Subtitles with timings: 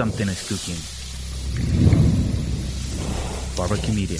[0.00, 0.80] something is cooking.
[3.54, 4.18] Barbecue Media.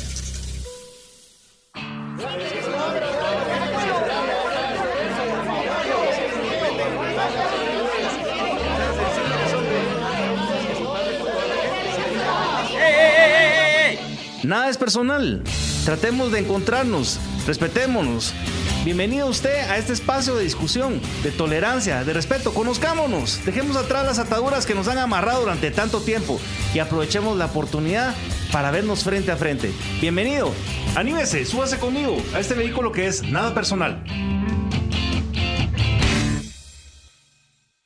[14.43, 15.43] Nada es personal.
[15.87, 18.35] Tratemos de encontrarnos, respetémonos.
[18.83, 22.55] Bienvenido usted a este espacio de discusión, de tolerancia, de respeto.
[22.55, 26.41] Conozcámonos, dejemos atrás las ataduras que nos han amarrado durante tanto tiempo
[26.73, 28.15] y aprovechemos la oportunidad
[28.51, 29.71] para vernos frente a frente.
[30.01, 30.51] Bienvenido,
[30.97, 34.03] anímese, súbase conmigo a este vehículo que es nada personal.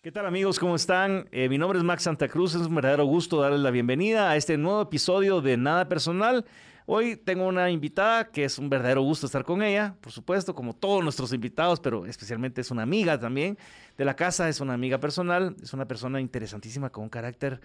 [0.00, 0.60] ¿Qué tal amigos?
[0.60, 1.26] ¿Cómo están?
[1.32, 4.36] Eh, mi nombre es Max Santa Cruz, es un verdadero gusto darles la bienvenida a
[4.36, 6.44] este nuevo episodio de Nada Personal.
[6.86, 10.74] Hoy tengo una invitada que es un verdadero gusto estar con ella, por supuesto, como
[10.74, 13.56] todos nuestros invitados, pero especialmente es una amiga también
[13.96, 17.62] de la casa, es una amiga personal, es una persona interesantísima con un carácter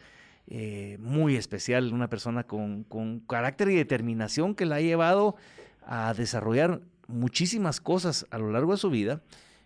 [0.47, 5.35] eh, muy especial, una persona con, con carácter y determinación que la ha llevado
[5.85, 9.21] a desarrollar muchísimas cosas a lo largo de su vida.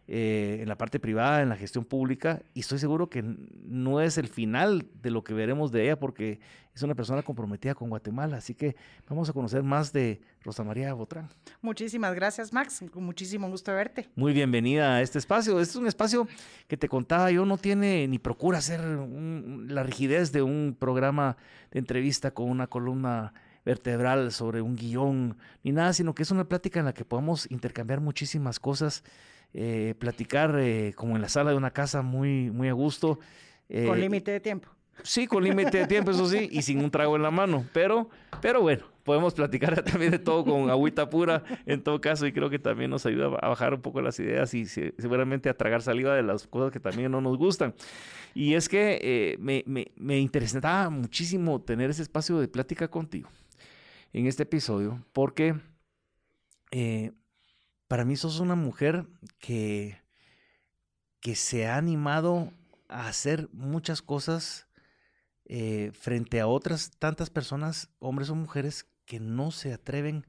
[0.06, 4.18] Eh, en la parte privada, en la gestión pública, y estoy seguro que no es
[4.18, 6.42] el final de lo que veremos de ella, porque
[6.76, 8.36] es una persona comprometida con Guatemala.
[8.36, 8.76] Así que
[9.08, 11.30] vamos a conocer más de Rosa María Botrán.
[11.62, 12.84] Muchísimas gracias, Max.
[12.92, 14.10] Con muchísimo gusto verte.
[14.16, 15.62] Muy bienvenida a este espacio.
[15.62, 16.28] Este es un espacio
[16.68, 21.38] que te contaba yo, no tiene ni procura ser la rigidez de un programa
[21.72, 26.44] de entrevista con una columna vertebral sobre un guion, ni nada, sino que es una
[26.44, 29.06] plática en la que podamos intercambiar muchísimas cosas
[29.56, 33.20] eh, platicar eh, como en la sala de una casa muy, muy a gusto.
[33.70, 34.70] Eh, con límite de tiempo.
[35.04, 37.66] Sí, con límite de tiempo, eso sí, y sin un trago en la mano.
[37.72, 38.10] Pero,
[38.42, 42.50] pero bueno, podemos platicar también de todo con agüita pura en todo caso, y creo
[42.50, 46.16] que también nos ayuda a bajar un poco las ideas y seguramente a tragar saliva
[46.16, 47.76] de las cosas que también no nos gustan.
[48.34, 53.30] Y es que me, me, me interesaba muchísimo tener ese espacio de plática contigo
[54.14, 55.56] en este episodio, porque
[57.88, 59.06] para mí sos una mujer
[59.40, 59.98] que,
[61.20, 62.52] que se ha animado
[62.88, 64.68] a hacer muchas cosas
[65.46, 70.26] eh, frente a otras tantas personas, hombres o mujeres, que no se atreven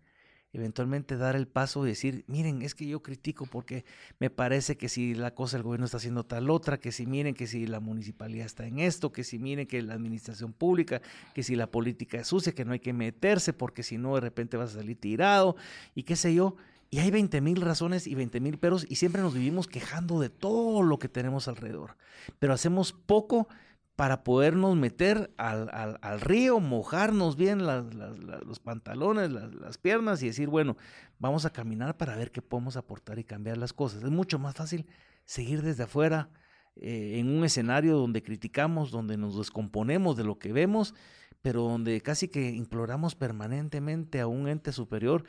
[0.55, 3.85] eventualmente dar el paso y decir, miren, es que yo critico porque
[4.21, 7.35] me parece que si la cosa el gobierno está haciendo tal otra, que si miren
[7.35, 11.03] que si la municipalidad está en esto, que si miren que la administración pública,
[11.35, 14.21] que si la política es sucia, que no hay que meterse porque si no de
[14.21, 15.57] repente vas a salir tirado
[15.95, 16.57] y qué sé yo.
[16.95, 20.31] Y hay 20 mil razones y 20 mil peros y siempre nos vivimos quejando de
[20.31, 21.97] todo lo que tenemos alrededor.
[22.39, 23.49] Pero hacemos poco
[23.97, 30.77] para podernos meter al, al, río, mojarnos bien los pantalones, las, piernas y decir, bueno,
[31.19, 34.05] vamos a caminar para ver qué podemos aportar y cambiar las cosas.
[34.05, 34.87] Es mucho más fácil
[35.25, 36.29] seguir desde afuera
[36.77, 40.95] eh, en un escenario donde criticamos, donde nos descomponemos de lo que vemos,
[41.43, 45.25] pero donde casi que imploramos permanentemente a un ente superior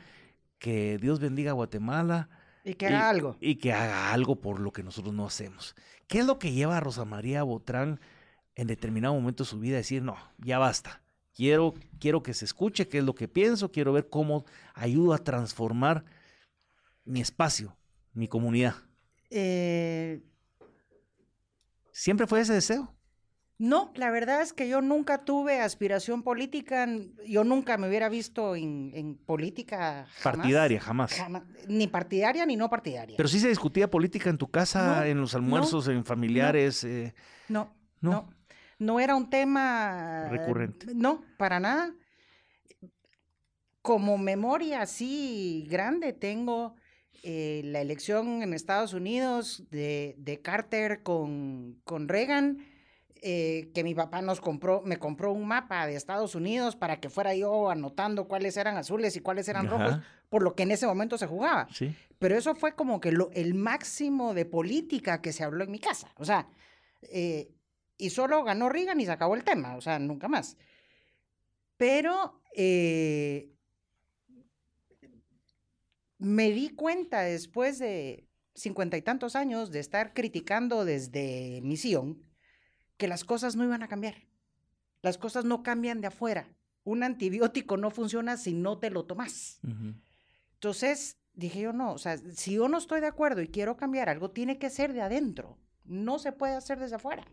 [0.66, 2.28] que Dios bendiga a Guatemala.
[2.64, 3.38] Y que haga algo.
[3.40, 5.76] Y que haga algo por lo que nosotros no hacemos.
[6.08, 8.00] ¿Qué es lo que lleva a Rosa María Botrán
[8.56, 11.04] en determinado momento de su vida a decir, no, ya basta?
[11.36, 15.20] Quiero, quiero que se escuche qué es lo que pienso, quiero ver cómo ayudo a
[15.20, 16.04] transformar
[17.04, 17.78] mi espacio,
[18.14, 18.74] mi comunidad.
[19.30, 20.24] Eh...
[21.92, 22.95] ¿Siempre fue ese deseo?
[23.58, 26.90] No, la verdad es que yo nunca tuve aspiración política,
[27.26, 30.08] yo nunca me hubiera visto en, política.
[30.22, 31.16] partidaria, jamás.
[31.68, 33.16] Ni partidaria ni no partidaria.
[33.16, 36.84] Pero sí se discutía política en tu casa, en los almuerzos, en familiares.
[36.84, 37.14] Eh,
[37.48, 38.28] no, no,
[38.78, 40.88] no, era un tema recurrente.
[40.94, 41.94] No, para nada.
[43.82, 46.76] Como memoria así grande tengo
[47.24, 52.75] eh, la elección en Estados Unidos de, de Carter con, con Reagan
[53.28, 57.10] eh, que mi papá nos compró, me compró un mapa de Estados Unidos para que
[57.10, 59.98] fuera yo anotando cuáles eran azules y cuáles eran rojos,
[60.30, 61.68] por lo que en ese momento se jugaba.
[61.72, 61.96] Sí.
[62.20, 65.80] Pero eso fue como que lo, el máximo de política que se habló en mi
[65.80, 66.14] casa.
[66.18, 66.48] O sea,
[67.02, 67.50] eh,
[67.98, 70.56] y solo ganó Reagan y se acabó el tema, o sea, nunca más.
[71.78, 73.50] Pero eh,
[76.20, 82.22] me di cuenta después de cincuenta y tantos años de estar criticando desde misión,
[82.98, 84.16] que las cosas no iban a cambiar.
[85.02, 86.48] Las cosas no cambian de afuera.
[86.84, 89.60] Un antibiótico no funciona si no te lo tomas.
[90.54, 94.10] Entonces, dije yo, no, o sea, si yo no estoy de acuerdo y quiero cambiar
[94.10, 95.58] algo, tiene que ser de adentro.
[95.84, 97.26] No se puede hacer desde afuera.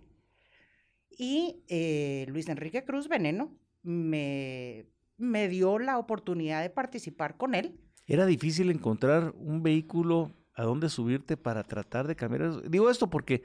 [1.10, 4.86] Y eh, Luis Enrique Cruz Veneno me,
[5.16, 7.78] me dio la oportunidad de participar con él.
[8.06, 12.68] Era difícil encontrar un vehículo a dónde subirte para tratar de cambiar.
[12.68, 13.42] Digo esto porque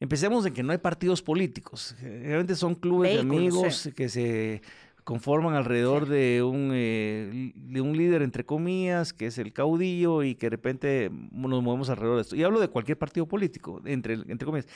[0.00, 1.96] empecemos en que no hay partidos políticos.
[2.00, 3.92] Realmente son clubes de amigos sí.
[3.92, 4.62] que se
[5.04, 10.34] conforman alrededor de, un, eh, de un líder, entre comillas, que es el caudillo y
[10.34, 12.36] que de repente nos movemos alrededor de esto.
[12.36, 14.66] Y hablo de cualquier partido político, entre, entre comillas.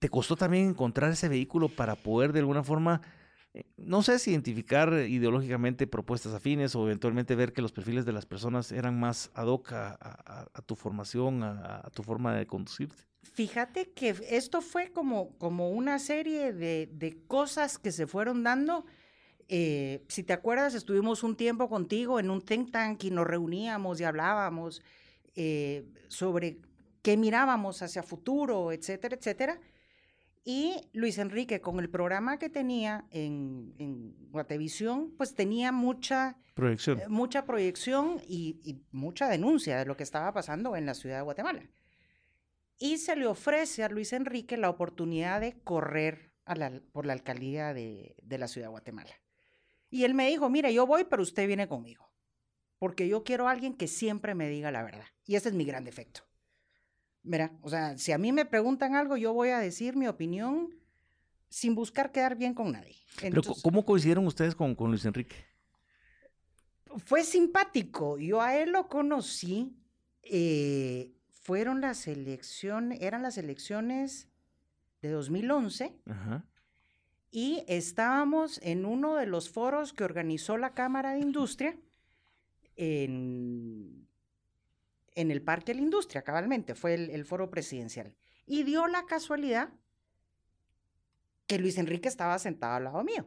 [0.00, 3.00] ¿Te costó también encontrar ese vehículo para poder de alguna forma,
[3.54, 8.12] eh, no sé si identificar ideológicamente propuestas afines o eventualmente ver que los perfiles de
[8.12, 12.34] las personas eran más ad hoc a, a- a tu formación, a, a tu forma
[12.34, 13.09] de conducirte?
[13.22, 18.84] Fíjate que esto fue como, como una serie de, de cosas que se fueron dando.
[19.48, 24.00] Eh, si te acuerdas, estuvimos un tiempo contigo en un think tank y nos reuníamos
[24.00, 24.82] y hablábamos
[25.34, 26.58] eh, sobre
[27.02, 29.60] qué mirábamos hacia futuro, etcétera, etcétera.
[30.44, 37.00] Y Luis Enrique, con el programa que tenía en, en Guatevisión, pues tenía mucha, Proyección.
[37.00, 41.16] eh, mucha proyección y, y mucha denuncia de lo que estaba pasando en la ciudad
[41.16, 41.62] de Guatemala.
[42.80, 47.12] Y se le ofrece a Luis Enrique la oportunidad de correr a la- por la
[47.12, 49.12] alcaldía de, de la ciudad de Guatemala.
[49.90, 52.10] Y él me dijo, mira, yo voy, pero usted viene conmigo.
[52.78, 55.04] Porque yo quiero a alguien que siempre me diga la verdad.
[55.26, 56.22] Y ese es mi gran defecto.
[57.22, 60.74] Mira, o sea, si a mí me preguntan algo, yo voy a decir mi opinión
[61.50, 62.96] sin buscar quedar bien con nadie.
[63.20, 65.36] Pero, Entonces, ¿cómo coincidieron ustedes con, con Luis Enrique?
[67.04, 68.18] fue simpático.
[68.18, 69.76] Yo a él lo conocí.
[70.22, 71.12] eh,
[71.50, 74.28] fueron las elecciones, eran las elecciones
[75.02, 76.44] de 2011 Ajá.
[77.28, 81.76] y estábamos en uno de los foros que organizó la Cámara de Industria
[82.76, 84.06] en,
[85.16, 88.14] en el Parque de la Industria, cabalmente, fue el, el foro presidencial.
[88.46, 89.70] Y dio la casualidad
[91.48, 93.26] que Luis Enrique estaba sentado al lado mío.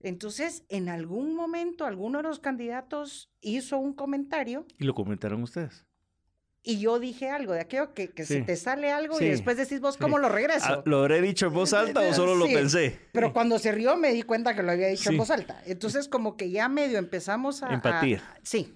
[0.00, 5.87] Entonces, en algún momento, alguno de los candidatos hizo un comentario Y lo comentaron ustedes.
[6.70, 8.42] Y yo dije algo de aquello que, que se Sí.
[8.44, 9.24] te sale algo Sí.
[9.24, 10.00] y después decís vos Sí.
[10.00, 10.66] cómo lo regreso.
[10.68, 13.00] Ah, ¿Lo habré dicho en voz alta o solo lo pensé?
[13.12, 15.62] Pero cuando se rió me di cuenta que lo había dicho en voz alta.
[15.66, 17.70] Entonces como que ya medio empezamos a...
[17.70, 18.22] a- Empatía.
[18.42, 18.74] sí.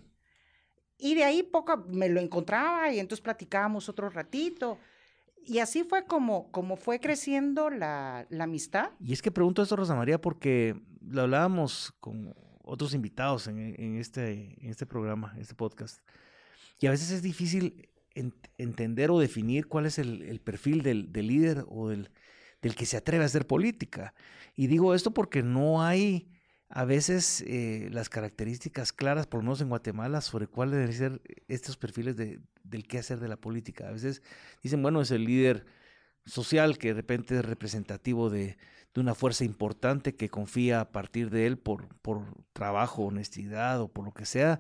[0.97, 4.79] Y de ahí poco me lo encontraba y entonces platicábamos otro ratito.
[5.44, 8.91] Y así fue como, como fue creciendo la, la amistad.
[9.00, 13.99] Y es que pregunto esto, Rosa María, porque lo hablábamos con otros invitados en, en
[13.99, 15.99] este, en este programa, en este podcast.
[16.82, 21.29] Y a veces es difícil en- entender o definir cuál es el, perfil del, del
[21.29, 22.11] líder o del,
[22.61, 24.14] del que se atreve a hacer política.
[24.56, 26.29] Y digo esto porque no hay
[26.69, 31.23] a veces eh, las características claras, por lo menos en Guatemala, sobre cuáles deben ser
[31.46, 33.87] estos perfiles de, del qué hacer de la política.
[33.87, 34.20] A veces
[34.61, 35.64] dicen, bueno, es el líder
[36.26, 38.56] social que de repente es representativo de,
[38.93, 43.87] de una fuerza importante que confía a partir de él por, por trabajo, honestidad o
[43.87, 44.58] por lo que sea.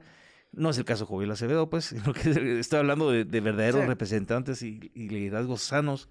[0.52, 3.80] No es el caso de Joviel Acevedo, pues, sino que estoy hablando de, de verdaderos
[3.82, 3.86] Sí.
[3.86, 6.08] representantes y, y liderazgos sanos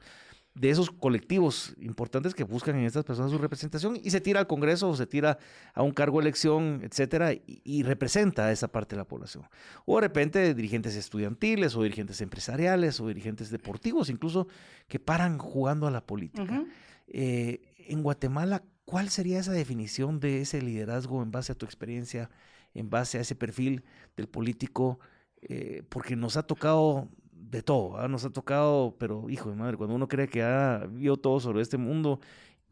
[0.54, 4.48] de esos colectivos importantes que buscan en estas personas su representación y se tira al
[4.48, 5.38] Congreso o se tira
[5.74, 9.46] a un cargo de elección, etcétera, y, y representa a esa parte de la población.
[9.86, 14.48] O de repente dirigentes estudiantiles o dirigentes empresariales o dirigentes deportivos, incluso
[14.90, 16.66] que paran jugando a la política.
[17.08, 22.30] Eh, en Guatemala, ¿cuál sería esa definición de ese liderazgo en base a tu experiencia,
[22.74, 23.84] en base a ese perfil
[24.18, 25.00] del político?
[25.42, 28.08] Eh, porque nos ha tocado de todo, ¿ah?
[28.08, 31.62] nos ha tocado, pero hijo de madre, cuando uno cree que ha vio todo sobre
[31.62, 32.20] este mundo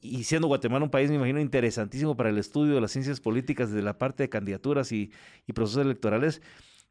[0.02, 3.70] y siendo Guatemala un país, me imagino, interesantísimo para el estudio de las ciencias políticas
[3.72, 5.12] desde la parte de candidaturas y,
[5.48, 6.42] y procesos electorales,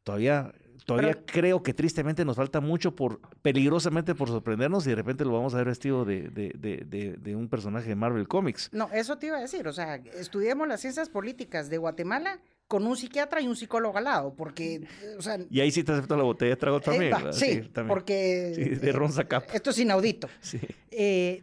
[0.03, 0.53] todavía,
[0.85, 5.25] todavía Pero- creo que tristemente nos falta mucho por, peligrosamente por sorprendernos y de repente
[5.25, 8.69] lo vamos a ver vestido de, de, de, de, de un personaje de Marvel Comics.
[8.73, 9.67] No, eso te iba a decir.
[9.69, 14.05] O sea, estudiemos las ciencias políticas de Guatemala con un psiquiatra y un psicólogo al
[14.05, 14.35] lado.
[14.37, 15.39] Porque, o sea...
[15.51, 17.15] Y ahí sí te acepto la botella de trago también.
[17.15, 17.89] eh, sí, también.
[17.89, 18.53] porque...
[18.55, 19.11] Sí, de eh, Ron.
[19.53, 20.29] Esto es inaudito.
[20.41, 20.61] Sí.
[20.91, 21.43] Eh,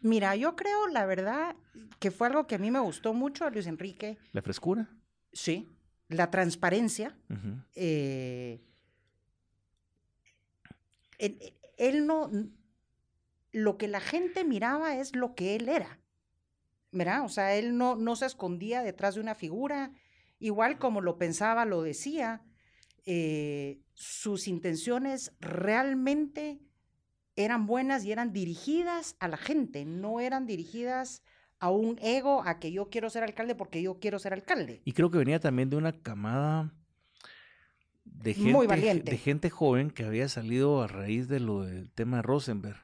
[0.00, 1.54] mira, yo creo, la verdad,
[1.98, 4.18] que fue algo que a mí me gustó mucho a Luis Enrique.
[4.32, 4.88] La frescura.
[5.32, 5.68] Sí.
[6.08, 7.14] La transparencia.
[7.74, 8.60] Eh,
[11.18, 11.38] él,
[11.76, 12.30] él no...
[13.52, 16.00] Lo que la gente miraba es lo que él era.
[16.90, 17.24] ¿Verdad?
[17.24, 19.92] O sea, él no, no se escondía detrás de una figura.
[20.38, 22.42] Igual como lo pensaba, lo decía.
[23.10, 26.60] eh, sus intenciones realmente
[27.36, 31.22] eran buenas y eran dirigidas a la gente, no eran dirigidas
[31.58, 34.82] a un ego, a que yo quiero ser alcalde porque yo quiero ser alcalde.
[34.84, 36.72] Y creo que venía también de una camada
[38.04, 39.10] de gente, Muy valiente.
[39.10, 42.80] de gente joven que había salido a raíz de lo del tema de Rosenberg,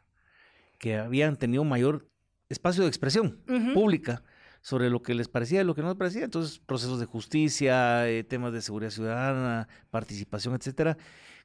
[0.78, 2.08] que habían tenido mayor
[2.48, 3.42] espacio de expresión
[3.74, 4.22] pública
[4.64, 6.24] sobre lo que les parecía y lo que no les parecía.
[6.24, 10.96] Entonces, procesos de justicia, eh, temas de seguridad ciudadana, participación, etcétera.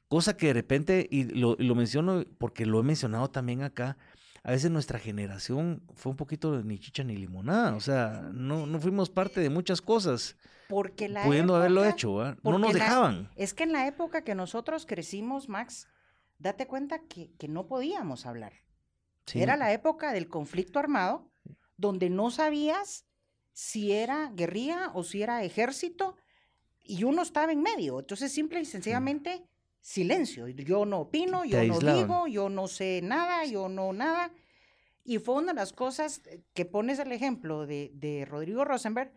[0.08, 3.98] Cosa que de repente, y lo, y lo menciono porque lo he mencionado también acá,
[4.42, 8.80] a veces nuestra generación fue un poquito ni chicha ni limonada, o sea, no, no
[8.80, 10.38] fuimos parte de muchas cosas,
[10.70, 13.28] Porque la pudiendo haberlo hecho, no nos la- dejaban.
[13.36, 15.88] Es que en la época que nosotros crecimos, Max,
[16.38, 18.54] date cuenta que, que no podíamos hablar.
[19.26, 19.42] Sí.
[19.42, 21.30] Era la época del conflicto armado,
[21.76, 23.04] donde no sabías
[23.60, 26.16] si era guerrilla o si era ejército,
[26.82, 28.00] y uno estaba en medio.
[28.00, 29.44] Entonces, simple y sencillamente,
[29.82, 30.48] silencio.
[30.48, 34.32] Yo no opino, yo no digo, yo no sé nada, yo no nada.
[35.04, 39.12] Y fue una de las cosas eh, que pones el ejemplo de, de Rodrigo Rosenberg,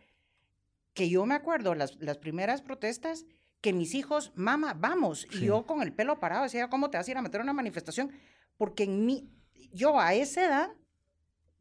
[0.93, 3.25] que yo me acuerdo las, las primeras protestas,
[3.62, 5.25] que mis hijos, mamá, vamos.
[5.31, 5.38] Sí.
[5.38, 7.43] Y yo con el pelo parado decía, ¿cómo te vas a ir a meter a
[7.43, 8.12] una manifestación?
[8.57, 9.29] Porque en mí,
[9.71, 10.71] yo a esa edad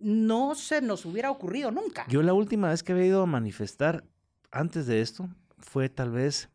[0.03, 2.07] no se nos hubiera ocurrido nunca.
[2.09, 4.05] Yo la última vez que había ido a manifestar
[4.51, 5.29] antes de esto
[5.59, 6.51] fue tal vez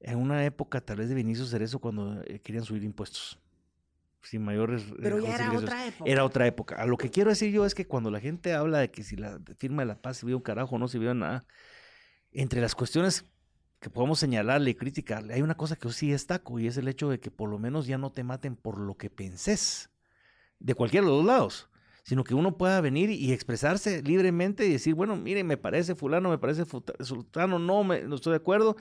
[0.00, 3.38] en una época tal vez de Vinicio Cerezo cuando eh, querían subir impuestos.
[4.22, 6.10] Sin mayores eh, Pero ya era otra época.
[6.10, 6.74] Era otra época.
[6.76, 9.16] A lo que quiero decir yo es que cuando la gente habla de que si
[9.16, 11.44] la firma de la paz sirvió un carajo o no sirvió nada,
[12.32, 13.24] entre las cuestiones
[13.80, 16.88] que podemos señalarle y criticarle, hay una cosa que yo sí destaco y es el
[16.88, 19.90] hecho de que por lo menos ya no te maten por lo que pensés,
[20.58, 21.68] de cualquiera de los dos lados,
[22.06, 26.30] sino que uno pueda venir y expresarse libremente y decir, bueno, mire, me parece fulano,
[26.30, 26.62] me parece
[27.00, 28.76] sultano, no, me, no estoy de acuerdo,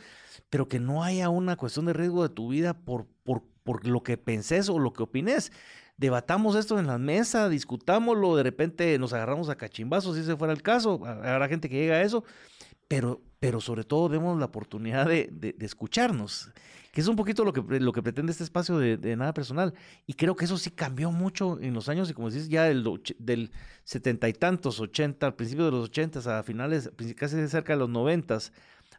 [0.51, 4.03] pero que no haya una cuestión de riesgo de tu vida por, por, por lo
[4.03, 5.51] que pensés o lo que opines.
[5.97, 10.53] Debatamos esto en la mesa, discutámoslo, de repente nos agarramos a cachimbazos si ese fuera
[10.53, 12.23] el caso, habrá gente que llega a eso,
[12.87, 16.49] pero, pero sobre todo demos la oportunidad de, de- de escucharnos,
[16.91, 19.73] que es un poquito lo que, lo que pretende este espacio de, de nada personal.
[20.07, 23.51] Y creo que eso sí cambió mucho en los años, y como dices, ya del,
[23.83, 27.89] setenta y tantos, ochenta, al principio de los ochentas, a finales, casi cerca de los
[27.89, 28.51] noventas,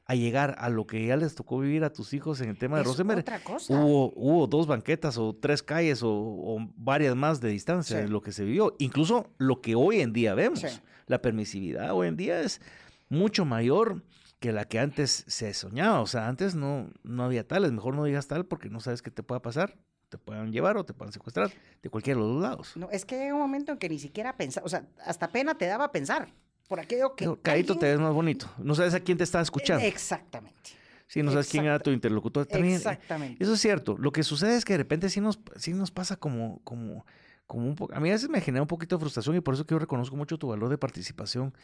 [0.08, 2.76] a llegar a lo que ya les tocó vivir a tus hijos en el tema
[2.76, 3.20] de Es Rosenberg.
[3.20, 3.74] otra cosa.
[3.74, 8.02] Hubo, hubo dos banquetas o tres calles o, o varias más de distancia Sí.
[8.04, 8.76] de lo que se vivió.
[8.78, 10.60] Incluso lo que hoy en día vemos.
[10.60, 10.68] Sí.
[11.08, 12.60] La permisividad hoy en día es
[13.08, 14.02] mucho mayor
[14.40, 16.00] que la que antes se soñaba.
[16.00, 17.72] O sea, antes no, no había tales.
[17.72, 19.76] Mejor no digas tal porque no sabes qué te pueda pasar.
[20.08, 21.50] Te puedan llevar o te puedan secuestrar
[21.82, 22.72] de cualquiera de los dos lados.
[22.76, 25.56] No, es que llega un momento en que ni siquiera pensar, o sea, hasta pena
[25.58, 26.28] te daba pensar.
[26.68, 27.24] Por aquello que.
[27.24, 28.50] Pero, Caíto te alguien- ves más bonito.
[28.58, 29.84] No sabes a quién te está escuchando.
[29.84, 30.70] Exactamente.
[31.08, 32.46] Sí, no sabes quién era tu interlocutor.
[32.46, 33.42] También, eh, Exactamente.
[33.42, 33.96] Eso es cierto.
[33.98, 37.06] Lo que sucede es que de repente sí nos, sí nos pasa como, como,
[37.46, 37.94] como un poco.
[37.94, 39.78] A mí a veces me genera un poquito de frustración y por eso que yo
[39.78, 41.54] reconozco mucho tu valor de participación.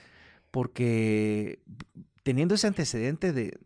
[0.53, 1.61] Porque
[2.23, 3.59] teniendo ese antecedente de,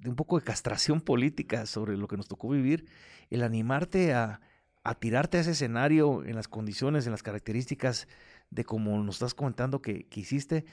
[0.00, 2.86] de un poco de castración política sobre lo que nos tocó vivir,
[3.28, 4.40] el animarte a,
[4.98, 8.08] tirarte a ese escenario en las condiciones, en las características
[8.50, 10.64] de como nos estás comentando que, que hiciste,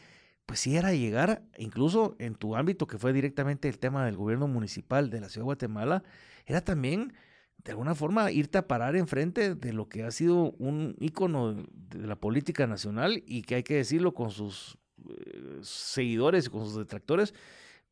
[0.45, 4.47] pues sí era llegar, incluso en tu ámbito que fue directamente el tema del gobierno
[4.47, 6.03] municipal de la ciudad de Guatemala,
[6.45, 7.13] era también
[7.57, 12.07] de alguna forma irte a parar enfrente de lo que ha sido un ícono de
[12.07, 14.77] la política nacional y que hay que decirlo con sus
[15.09, 17.33] eh, seguidores y con sus detractores,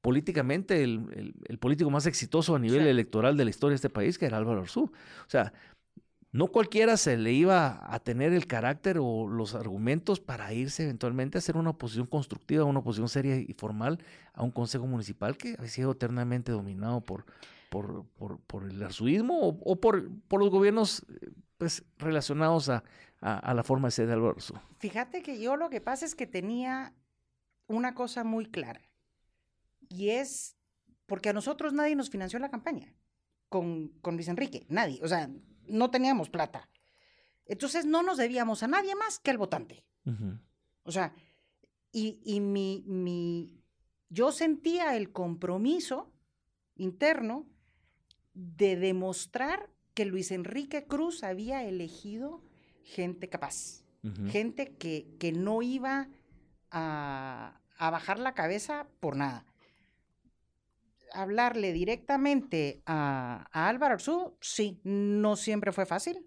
[0.01, 2.87] políticamente el, el- el político más exitoso a nivel Sí.
[2.89, 4.83] electoral de la historia de este país, que era Álvaro Arzú.
[4.83, 5.51] O sea,
[6.31, 11.37] no cualquiera se le iba a tener el carácter o los argumentos para irse eventualmente
[11.37, 13.99] a hacer una oposición constructiva, una oposición seria y formal
[14.33, 17.25] a un consejo municipal que ha sido eternamente dominado por,
[17.69, 22.83] por, por, por el arzuismo o, o por, por los gobiernos eh, pues, relacionados a,
[23.21, 24.53] a- a la forma de ser de Arzú.
[24.79, 26.93] Fíjate que yo lo que pasa es que tenía
[27.67, 28.81] una cosa muy clara.
[29.89, 30.55] Y es
[31.05, 32.93] porque a nosotros nadie nos financió la campaña
[33.49, 34.65] con, con Luis Enrique.
[34.69, 34.99] Nadie.
[35.03, 35.29] O sea,
[35.67, 36.69] no teníamos plata.
[37.45, 39.85] Entonces no nos debíamos a nadie más que al votante.
[40.83, 41.13] O sea,
[41.91, 43.51] y, y mi, mi,
[44.09, 46.11] yo sentía el compromiso
[46.75, 47.47] interno
[48.33, 52.43] de demostrar que Luis Enrique Cruz había elegido
[52.85, 53.83] gente capaz,
[54.27, 56.07] gente que, que no iba
[56.69, 59.45] a, a bajar la cabeza por nada.
[61.11, 66.25] Hablarle directamente a, a Álvaro Arzú, sí, no siempre fue fácil,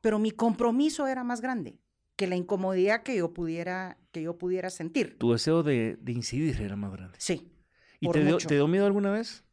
[0.00, 1.78] pero mi compromiso era más grande
[2.16, 5.18] que la incomodidad que yo pudiera, que yo pudiera sentir.
[5.18, 7.18] Tu deseo de, de incidir era más grande.
[7.20, 7.52] Sí.
[8.00, 9.44] ¿Y te dio, te dio miedo alguna vez?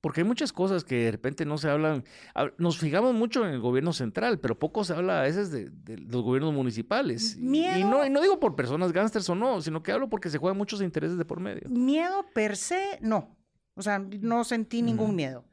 [0.00, 2.04] Porque hay muchas cosas que de repente no se hablan.
[2.34, 5.68] hab- Nos fijamos mucho en el gobierno central, pero poco se habla a veces de,
[5.70, 7.36] de los gobiernos municipales.
[7.36, 7.90] Y- Y, Miedo.
[7.90, 10.56] no, y no digo por personas gángsters o no, sino que hablo porque se juegan
[10.56, 11.68] muchos intereses de por medio.
[11.68, 13.36] Miedo per se, no.
[13.74, 15.44] O sea, no sentí ningún miedo.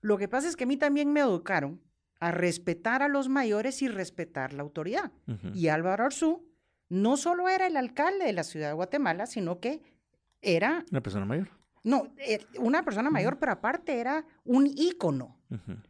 [0.00, 1.80] Lo que pasa es que a mí también me educaron
[2.20, 5.10] a respetar a los mayores y respetar la autoridad.
[5.54, 6.44] Y Álvaro Arzú
[6.88, 9.82] no solo era el alcalde de la ciudad de Guatemala, sino que
[10.40, 11.48] era, Una persona mayor.
[11.84, 15.36] No, eh, una persona mayor, pero aparte era un ícono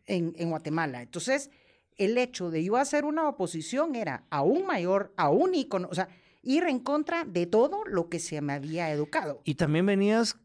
[0.07, 1.03] en, en Guatemala.
[1.03, 1.51] Entonces,
[1.97, 6.09] el hecho de yo hacer una oposición era aún mayor, aún ícono, o sea,
[6.43, 9.41] ir en contra de todo lo que se me había educado.
[9.45, 10.37] Y también venías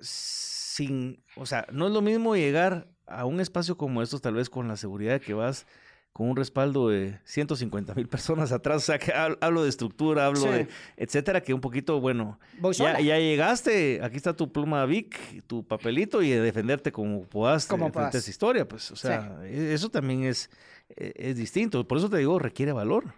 [0.00, 4.48] sin, o sea, no es lo mismo llegar a un espacio como estos, tal vez
[4.48, 5.66] con la seguridad que vas
[6.12, 10.40] con un respaldo de 150 mil personas atrás, o sea, que hablo de estructura, hablo
[10.42, 10.48] Sí.
[10.48, 12.38] de etcétera, que un poquito, bueno,
[12.76, 17.90] ya, llegaste, aquí está tu pluma Vic, tu papelito y de defenderte como puedas Como
[17.90, 20.50] frente a esa historia, pues, o sea, e- eso también es,
[20.90, 23.14] e- es distinto, por eso te digo, requiere valor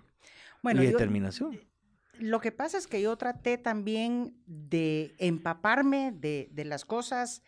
[0.63, 1.59] Bueno, y yo- determinación.
[2.21, 7.43] Lo que pasa es que yo traté también de empaparme de, de las cosas.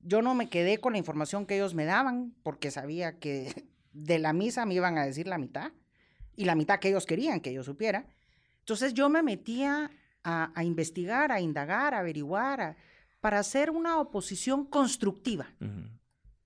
[0.00, 3.54] Yo no me quedé con la información que ellos me daban porque sabía que
[3.92, 5.72] de la misa me iban a decir la mitad
[6.36, 8.06] y la mitad que ellos querían que yo supiera.
[8.60, 9.90] Entonces yo me metía
[10.24, 12.76] a, a investigar, a indagar, a averiguar, a-
[13.20, 15.52] para hacer una oposición constructiva.
[15.60, 15.88] Ujú.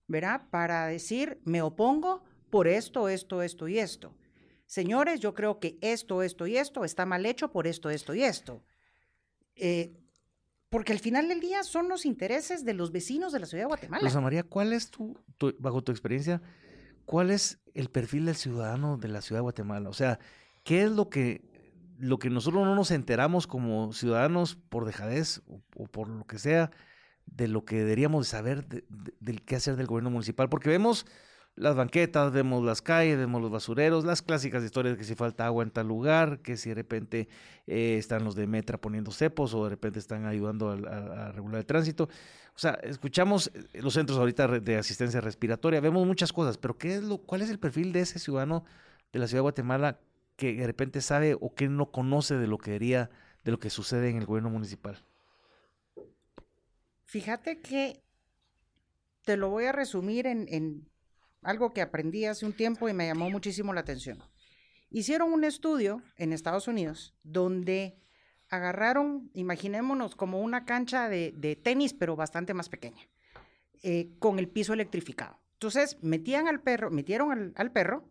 [0.08, 0.42] ¿verdad?
[0.50, 4.14] Para decir, me opongo por esto, esto, esto y esto.
[4.64, 8.22] Señores, yo creo que esto, esto y esto está mal hecho por esto, esto y
[8.22, 8.62] esto.
[9.56, 9.96] Eh,
[10.68, 13.68] porque al final del día son los intereses de los vecinos de la ciudad de
[13.68, 14.04] Guatemala.
[14.04, 16.40] Rosa María, ¿cuál es tu, tu- bajo tu experiencia,
[17.06, 19.88] cuál es el perfil del ciudadano de la ciudad de Guatemala?
[19.88, 20.18] O sea,
[20.64, 21.42] ¿qué es lo que,
[21.98, 26.38] lo que nosotros no nos enteramos como ciudadanos por dejadez o, o por lo que
[26.38, 26.70] sea,
[27.26, 30.48] de lo que deberíamos saber de- de- del qué hacer del gobierno municipal?
[30.48, 31.06] Porque vemos
[31.56, 35.46] las banquetas, vemos las calles, vemos los basureros, las clásicas historias de que si falta
[35.46, 37.28] agua en tal lugar, que si de repente
[37.66, 41.32] eh, están los de Metra poniendo cepos o de repente están ayudando al- a, a
[41.32, 42.08] regular el tránsito.
[42.56, 46.94] O sea, escuchamos eh, los centros ahorita de asistencia respiratoria, vemos muchas cosas, pero ¿qué
[46.94, 48.64] es lo, ¿cuál es el perfil de ese ciudadano
[49.12, 50.00] de la ciudad de Guatemala
[50.36, 53.10] que de repente sabe o que no conoce de lo que debería,
[53.44, 55.04] de lo que sucede en el gobierno municipal?
[57.04, 58.02] Fíjate que
[59.22, 60.88] te lo voy a resumir en, en
[61.42, 64.22] algo que aprendí hace un tiempo y me llamó muchísimo la atención.
[64.88, 67.98] Hicieron un estudio en Estados Unidos donde
[68.48, 73.02] agarraron, imaginémonos como una cancha de, de tenis, pero bastante más pequeña,
[73.82, 75.38] eh, con el piso electrificado.
[75.54, 78.08] Entonces metían al perro, metieron al, al perro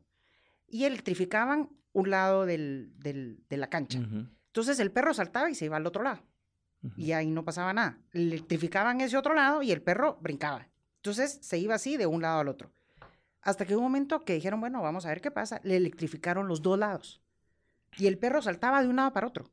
[0.67, 3.99] y electrificaban un lado del- del- de la cancha.
[3.99, 6.21] Ujú, Entonces el perro saltaba y se iba al otro lado
[6.97, 7.97] y ahí no pasaba nada.
[8.13, 10.67] Electrificaban ese otro lado y el perro brincaba.
[10.97, 12.71] Entonces se iba así de un lado al otro.
[13.41, 15.59] Hasta que un momento que dijeron, bueno, vamos a ver qué pasa.
[15.63, 17.21] Le electrificaron los dos lados.
[17.97, 19.51] Y el perro saltaba de un lado para otro.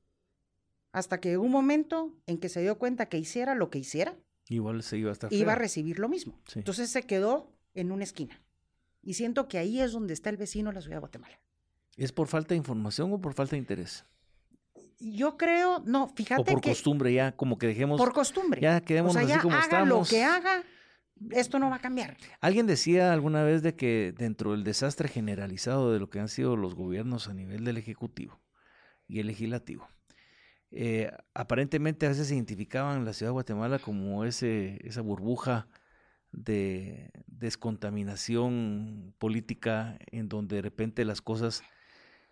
[0.93, 4.17] Hasta que un momento en que se dio cuenta que hiciera lo que hiciera,
[4.49, 6.39] Igual se iba a estar iba a recibir lo mismo.
[6.47, 6.59] Sí.
[6.59, 8.43] Entonces se quedó en una esquina.
[9.01, 11.41] Y siento que ahí es donde está el vecino de la ciudad de Guatemala.
[11.97, 14.05] ¿Es por falta de información o por falta de interés?
[14.99, 18.61] Yo creo, no, O fíjate por que costumbre ya, como que dejemos, por costumbre.
[18.61, 19.89] ya o ya así como haga estamos.
[19.89, 20.63] lo que haga,
[21.31, 22.17] esto no va a cambiar.
[22.41, 26.57] Alguien decía alguna vez de que dentro del desastre generalizado de lo que han sido
[26.57, 28.41] los gobiernos a nivel del Ejecutivo
[29.09, 29.89] y el Legislativo,
[30.73, 35.69] eh, aparentemente a veces se identificaban la ciudad de Guatemala como ese, esa burbuja
[36.33, 41.63] de descontaminación política en donde de repente las cosas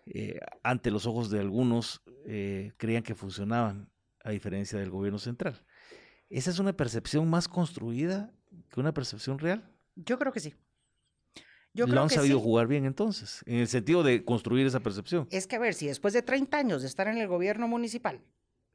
[0.07, 3.91] eh, ante los ojos de algunos eh, creían que funcionaban,
[4.23, 5.63] a diferencia del gobierno central.
[6.29, 8.33] ¿Esa es una percepción más construida
[8.69, 9.71] que una percepción real?
[9.95, 10.55] Yo creo que sí.
[11.73, 12.43] Yo lo han que sabido sí.
[12.43, 15.27] jugar bien entonces, en el sentido de construir esa percepción.
[15.31, 18.21] Es que a ver, si después de 30 años de estar en el gobierno municipal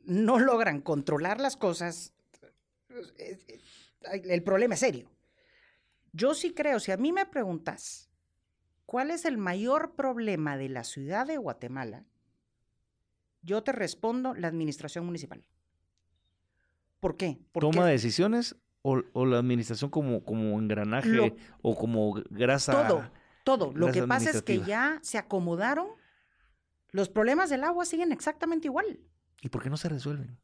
[0.04, 2.14] no logran controlar las cosas,
[3.18, 5.10] eh, eh, el problema es serio.
[6.12, 8.08] Yo sí creo, si a mí me preguntas
[8.86, 12.04] cuál es el mayor problema de la ciudad de Guatemala,
[13.42, 15.44] yo te respondo la administración municipal.
[17.00, 17.38] ¿Por qué?
[17.52, 18.56] Porque ¿Toma de decisiones
[18.88, 22.86] o, o la administración como, como engranaje Lo- o como grasa?
[22.86, 23.10] todo,
[23.44, 23.72] todo.
[23.74, 25.88] Lo que pasa es que ya se acomodaron,
[26.92, 28.98] los problemas del agua siguen exactamente igual.
[29.42, 30.38] ¿Y por qué no se resuelven?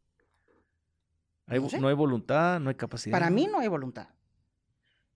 [1.46, 1.80] Hay No vo- sé.
[1.80, 3.12] no hay voluntad, no hay capacidad.
[3.16, 4.08] Para mí no hay voluntad.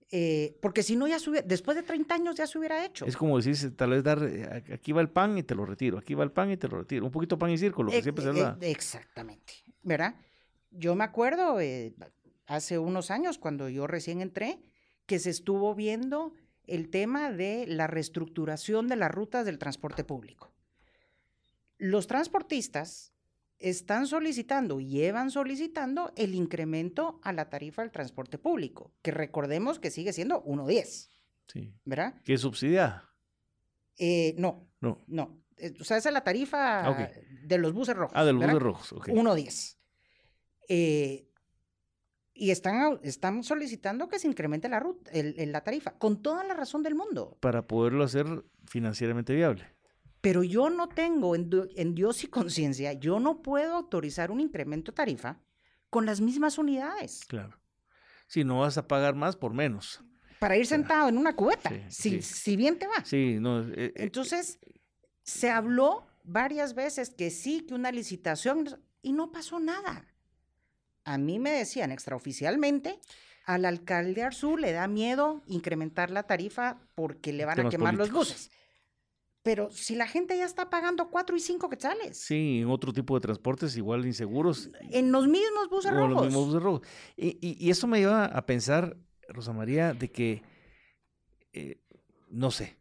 [0.09, 3.05] Eh, porque si no, ya hubiera- después de 30 años ya se hubiera hecho.
[3.05, 5.97] Es como decir, tal vez dar, eh, aquí va el pan y te lo retiro,
[5.97, 7.05] aquí va el pan y te lo retiro.
[7.05, 8.57] Un poquito pan y círculo, que Eh, siempre se eh, habla.
[8.65, 10.15] eh, exactamente, ¿verdad?
[10.71, 11.59] Yo me acuerdo
[12.47, 14.59] hace unos años, cuando yo recién entré,
[15.05, 16.33] que se estuvo viendo
[16.65, 20.51] el tema de la reestructuración de las rutas del transporte público.
[21.77, 23.13] Los transportistas
[23.59, 29.79] están solicitando y llevan solicitando el incremento a la tarifa del transporte público, que recordemos
[29.79, 31.09] que sigue siendo 1.10,
[31.47, 31.73] Sí.
[31.85, 32.15] ¿verdad?
[32.25, 33.09] ¿Qué es subsidiada?
[33.97, 35.03] Eh, no, No.
[35.07, 35.41] no.
[35.57, 37.09] eh, O sea, esa es la tarifa
[37.43, 38.13] de los buses rojos.
[38.15, 38.53] Ah, de los ¿verdad?
[38.55, 38.93] buses rojos.
[38.93, 39.07] ok.
[39.07, 39.77] 1.10.
[40.69, 41.26] Eh,
[42.39, 46.43] Y están, están solicitando que se incremente la, ruta, el- el- la tarifa, con toda
[46.43, 47.37] la razón del mundo.
[47.39, 49.65] Para poderlo hacer financieramente viable.
[50.21, 54.91] Pero yo no tengo en, en Dios y conciencia, yo no puedo autorizar un incremento
[54.91, 55.39] de tarifa
[55.89, 57.57] con las mismas unidades Claro.
[58.27, 60.03] Si no vas a pagar más por menos.
[60.39, 62.21] para ir sentado en una cubeta, Sí, si, sí.
[62.21, 63.03] si bien te va.
[63.05, 63.61] Sí, no.
[63.61, 64.59] eh, eh, Entonces,
[65.23, 68.67] se habló varias veces que sí, que una licitación,
[69.01, 70.05] y no pasó nada.
[71.07, 72.99] A mí me decían extraoficialmente,
[73.45, 78.11] al alcalde Arzú le da miedo incrementar la tarifa porque le van a quemar los
[78.11, 78.51] buses.
[79.41, 83.15] Pero si la gente ya está pagando cuatro y cinco quetzales sí, en otro tipo
[83.15, 84.69] de transportes igual inseguros.
[84.91, 86.25] en los mismos buses o los rojos.
[86.25, 86.81] mismos buses rojos.
[87.15, 88.97] Y, y- y eso me lleva a pensar,
[89.29, 90.41] Rosa María, de que,
[91.53, 91.79] eh,
[92.29, 92.75] no sé,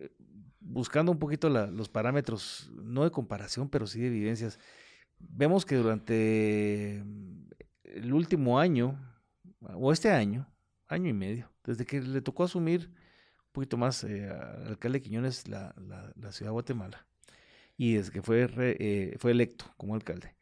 [0.00, 0.10] eh,
[0.58, 4.58] buscando un poquito la- los parámetros, no de comparación, pero sí de evidencias,
[5.18, 7.48] vemos que durante mm,
[7.84, 8.98] el último año,
[9.60, 10.48] o este año,
[10.88, 12.90] año y medio, desde que le tocó asumir
[13.46, 17.06] un poquito más eh, al alcalde Quiñones la, la- la ciudad de Guatemala,
[17.76, 20.36] y desde que fue, re- eh, fue electo como alcalde,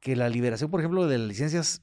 [0.00, 1.82] que la liberación, por ejemplo, de las licencias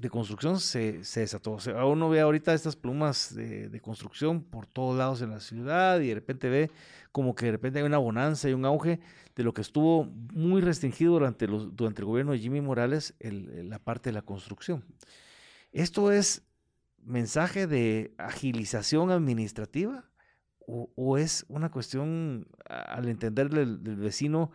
[0.00, 1.52] de construcción se, se desató.
[1.52, 5.40] O sea, uno ve ahorita estas plumas de, de construcción por todos lados en la
[5.40, 6.70] ciudad y de repente ve
[7.12, 9.00] como que de repente hay una bonanza y un auge
[9.36, 13.68] de lo que estuvo muy restringido durante, durante el gobierno de Jimmy Morales, el- el-
[13.70, 14.84] la parte de la construcción.
[15.72, 16.42] Esto es
[17.02, 20.04] mensaje de agilización administrativa
[20.66, 24.50] o, es una cuestión al entender del, del vecino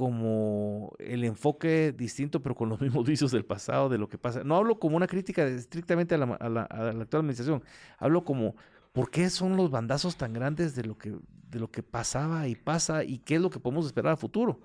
[0.00, 4.42] como el enfoque distinto, pero con los mismos vicios del pasado, de lo que pasa.
[4.44, 7.62] No hablo como una crítica estrictamente a la, actual administración,
[7.98, 8.56] hablo como
[8.92, 11.14] por qué son los bandazos tan grandes de lo, que,
[11.50, 14.58] de lo que pasaba y pasa y qué es lo que podemos esperar a futuro.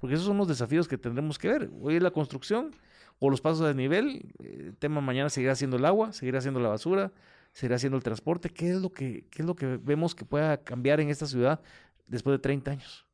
[0.00, 1.70] Porque esos son los desafíos que tendremos que ver.
[1.80, 2.74] Hoy es la construcción
[3.20, 6.58] o los pasos de nivel, eh, el tema mañana seguirá siendo el agua, seguirá siendo
[6.58, 7.12] la basura,
[7.52, 8.50] seguirá siendo el transporte.
[8.50, 11.60] ¿Qué es lo que, qué es lo que vemos que pueda cambiar en esta ciudad
[12.08, 13.06] después de 30 años?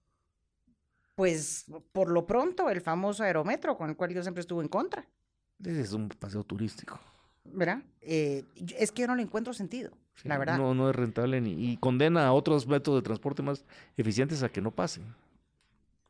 [1.16, 5.08] Pues por lo pronto, el famoso aerometro con el cual yo siempre estuve en contra,
[5.64, 7.00] Ese es un paseo turístico.
[7.44, 7.82] ¿verdad?
[8.00, 8.44] Eh,
[8.76, 10.58] es que yo no le encuentro sentido, Sí, la verdad.
[10.58, 13.64] No, no es rentable ni, y condena a otros métodos de transporte más
[13.96, 15.04] eficientes a que no pasen.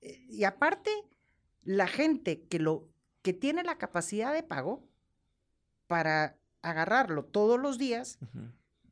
[0.00, 0.90] Eh, Y aparte,
[1.64, 2.88] la gente que lo
[3.22, 4.82] que tiene la capacidad de pago
[5.86, 8.18] para agarrarlo todos los días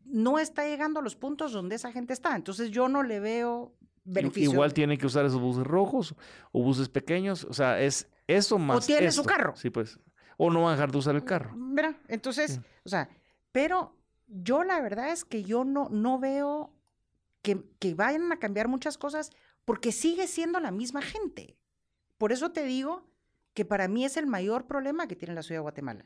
[0.05, 2.37] no está llegando a los puntos donde esa gente está.
[2.37, 3.72] Entonces yo no le veo
[4.05, 4.53] beneficio.
[4.53, 6.14] Igual tienen que usar esos buses rojos
[6.53, 7.45] o buses pequeños.
[7.45, 8.87] O sea, es eso más.
[8.87, 9.55] tiene su carro.
[9.57, 9.99] Sí, pues.
[10.37, 11.55] O no van a dejar de usar el carro.
[12.09, 12.61] Entonces, Sí.
[12.85, 13.09] o sea,
[13.53, 16.73] pero yo la verdad es que yo no, no veo
[17.43, 19.31] que, que vayan a cambiar muchas cosas
[19.64, 21.57] porque sigue siendo la misma gente.
[22.19, 23.07] Por eso te digo
[23.55, 26.05] que para mí es el mayor problema que tiene la ciudad de Guatemala.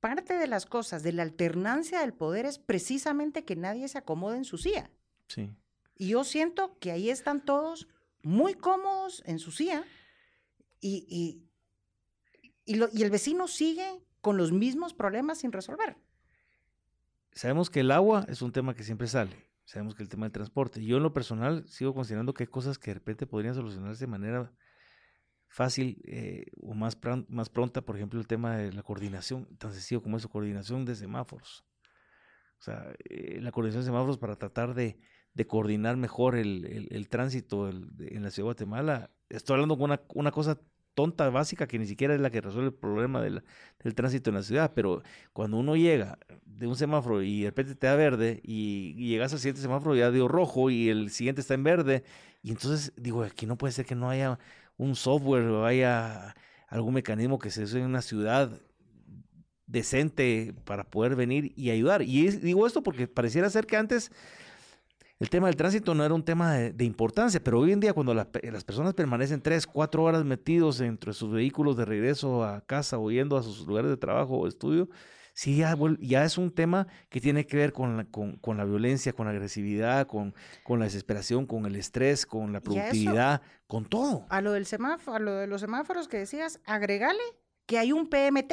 [0.00, 4.36] Parte de las cosas de la alternancia del poder es precisamente que nadie se acomode
[4.36, 4.90] en su silla.
[5.28, 5.50] Sí.
[6.02, 7.86] Y yo siento que ahí están todos
[8.24, 9.84] muy cómodos en su silla
[10.80, 11.48] y, y,
[12.64, 15.96] y, el vecino sigue con los mismos problemas sin resolver.
[17.30, 19.48] Sabemos que el agua es un tema que siempre sale.
[19.64, 20.84] Sabemos que el tema del transporte.
[20.84, 24.10] Yo en lo personal sigo considerando que hay cosas que de repente podrían solucionarse de
[24.10, 24.52] manera
[25.46, 27.80] fácil eh, o más, más pronta.
[27.80, 31.64] Por ejemplo, el tema de la coordinación, tan sencillo como eso, coordinación de semáforos.
[32.58, 34.98] O sea, eh, la coordinación de semáforos para tratar de,
[35.34, 39.10] de coordinar mejor el, el- tránsito en la ciudad de Guatemala.
[39.28, 40.58] Estoy hablando con una, una cosa
[40.94, 43.44] tonta, básica, que ni siquiera es la que resuelve el problema de la-
[43.82, 47.74] del tránsito en la ciudad, pero cuando uno llega de un semáforo y de repente
[47.74, 51.40] te da verde y, y llegas al siguiente semáforo ya dio rojo y el siguiente
[51.40, 52.04] está en verde,
[52.42, 54.38] y entonces digo, aquí no puede ser que no haya
[54.76, 56.34] un software o haya
[56.68, 58.60] algún mecanismo que se use en una ciudad
[59.66, 62.02] decente para poder venir y ayudar.
[62.02, 64.10] Y digo esto porque pareciera ser que antes
[65.22, 67.92] el tema del tránsito no era un tema de, de importancia, pero hoy en día
[67.92, 72.60] cuando la las personas permanecen tres, cuatro horas metidos entre sus vehículos de regreso a
[72.62, 74.88] casa o yendo a sus lugares de trabajo o estudio,
[75.32, 78.64] sí ya, ya es un tema que tiene que ver con la, con, con la
[78.64, 83.42] violencia, con la agresividad, con, con la desesperación, con el estrés, con la eso- productividad,
[83.66, 84.26] con todo.
[84.28, 87.22] A lo del semáforo, a lo de los semáforos que decías, agregale
[87.66, 88.52] que hay un PMT.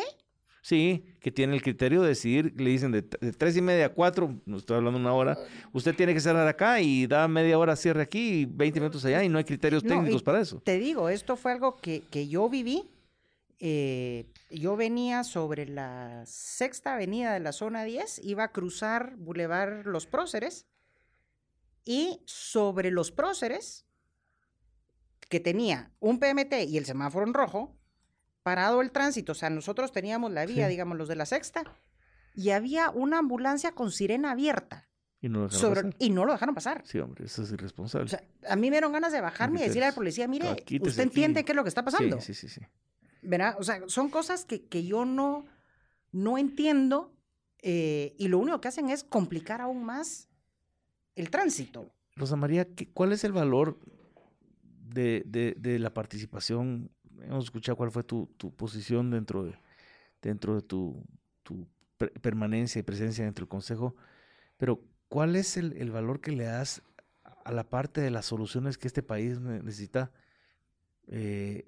[0.61, 3.89] Sí, que tiene el criterio de decidir, le dicen de, de tres y media a
[3.89, 5.37] cuatro, no estoy hablando una hora,
[5.71, 9.23] usted tiene que cerrar acá y da media hora cierre aquí y 20 minutos allá
[9.23, 10.61] y no hay criterios No, técnicos para eso.
[10.65, 12.89] Te digo, esto fue algo que, que yo viví.
[13.59, 19.85] eh, yo venía sobre la sexta avenida de la zona 10, iba a cruzar Boulevard
[19.85, 20.65] Los Próceres
[21.85, 23.85] y sobre los próceres,
[25.29, 27.75] que tenía un PMT y el semáforo en rojo,
[28.49, 30.71] parado el tránsito, o sea, nosotros teníamos la vía, Sí.
[30.71, 31.63] digamos, los de la sexta,
[32.35, 34.87] y había una ambulancia con sirena abierta
[35.21, 35.95] Y no lo dejaron sobre, pasar.
[35.99, 36.81] y no lo dejaron pasar.
[36.85, 38.05] Sí, hombre, eso es irresponsable.
[38.05, 41.03] O sea, a mí me dieron ganas de bajarme y decirle al policía, mire, usted
[41.03, 41.45] entiende aquí.
[41.47, 42.19] qué es lo que está pasando.
[42.21, 42.67] Sí, sí, sí, sí.
[43.21, 43.55] ¿verdad?
[43.59, 45.45] O sea, son cosas que, que yo no,
[46.11, 47.13] no entiendo
[47.61, 50.29] eh, y lo único que hacen es complicar aún más
[51.15, 51.91] el tránsito.
[52.15, 53.77] Rosa María, ¿qué- ¿cuál es el valor
[54.87, 56.89] de, de- de la participación?
[57.23, 59.55] Hemos escuchado cuál fue tu, tu posición dentro de,
[60.21, 61.03] dentro de tu,
[61.43, 63.95] tu per- permanencia y presencia dentro del Consejo,
[64.57, 66.81] pero ¿cuál es el, el valor que le das
[67.45, 70.11] a la parte de las soluciones que este país ne- necesita?
[71.07, 71.65] Eh,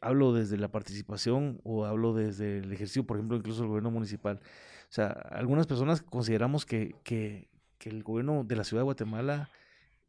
[0.00, 4.40] hablo desde la participación o hablo desde el ejercicio, por ejemplo, incluso el gobierno municipal.
[4.88, 7.48] O sea, algunas personas consideramos que, que,
[7.78, 9.50] que el gobierno de la ciudad de Guatemala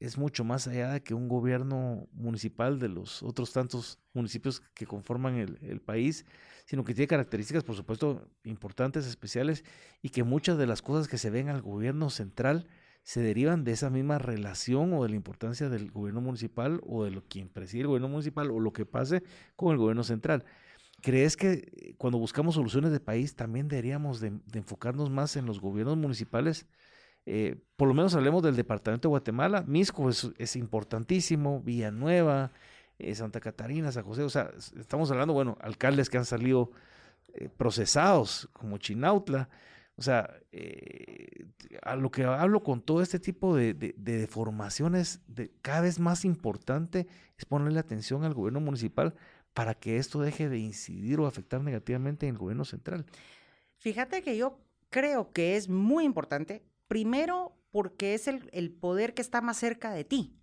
[0.02, 4.88] es mucho más allá de que un gobierno municipal de los otros tantos municipios que
[4.88, 6.26] conforman el, país,
[6.66, 9.64] sino que tiene características, por supuesto, importantes, especiales,
[10.02, 12.68] y que muchas de las cosas que se ven al gobierno central
[13.04, 17.12] se derivan de esa misma relación o de la importancia del gobierno municipal o de
[17.12, 19.22] lo quien preside el gobierno municipal o lo que pase
[19.56, 20.46] con el gobierno central.
[21.04, 25.46] ¿Crees que eh, cuando buscamos soluciones de país también deberíamos de, de enfocarnos más en
[25.46, 26.66] los gobiernos municipales?
[27.26, 29.64] Eh, por lo menos hablemos del departamento de Guatemala.
[29.64, 32.52] Misco es, importantísimo, Villanueva,
[33.00, 34.24] eh, Santa Catarina, San José.
[34.24, 36.72] O sea, estamos hablando, bueno, alcaldes que han salido
[37.34, 39.50] eh, procesados, como Chinautla.
[39.96, 41.46] O sea, eh,
[41.84, 46.00] a lo que hablo con todo este tipo de, de, de deformaciones, de, cada vez
[46.00, 47.08] más importante
[47.38, 49.16] es ponerle atención al gobierno municipal
[49.54, 53.06] para que esto deje de incidir o afectar negativamente en el gobierno central.
[53.78, 59.22] Fíjate que yo creo que es muy importante, primero porque es el, el poder que
[59.22, 60.36] está más cerca de ti.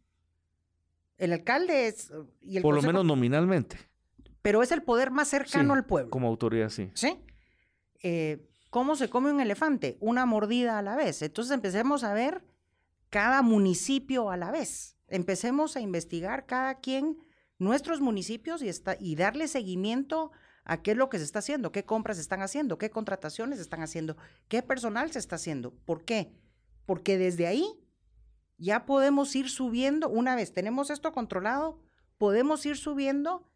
[1.18, 2.10] El alcalde es...
[2.10, 3.76] uh, Y el Por lo menos nominalmente,
[4.40, 6.08] Pero es el poder más cercano Sí, al pueblo.
[6.10, 6.90] como autoridad, sí.
[6.94, 7.18] ¿Sí?
[8.02, 9.98] Eh, ¿Cómo se come un elefante?
[10.00, 11.20] Una mordida a la vez.
[11.20, 12.42] Entonces empecemos a ver
[13.10, 14.96] cada municipio a la vez.
[15.06, 17.18] Empecemos a investigar cada quien
[17.58, 20.30] nuestros municipios y, está, y darle seguimiento
[20.68, 23.56] a qué es lo que se está haciendo, qué compras se están haciendo, qué contrataciones
[23.58, 24.16] se están haciendo,
[24.48, 25.72] qué personal se está haciendo.
[25.84, 26.30] ¿Por qué?
[26.86, 27.66] Porque desde ahí
[28.58, 31.80] ya podemos ir subiendo, una vez tenemos esto controlado,
[32.18, 33.50] podemos ir subiendo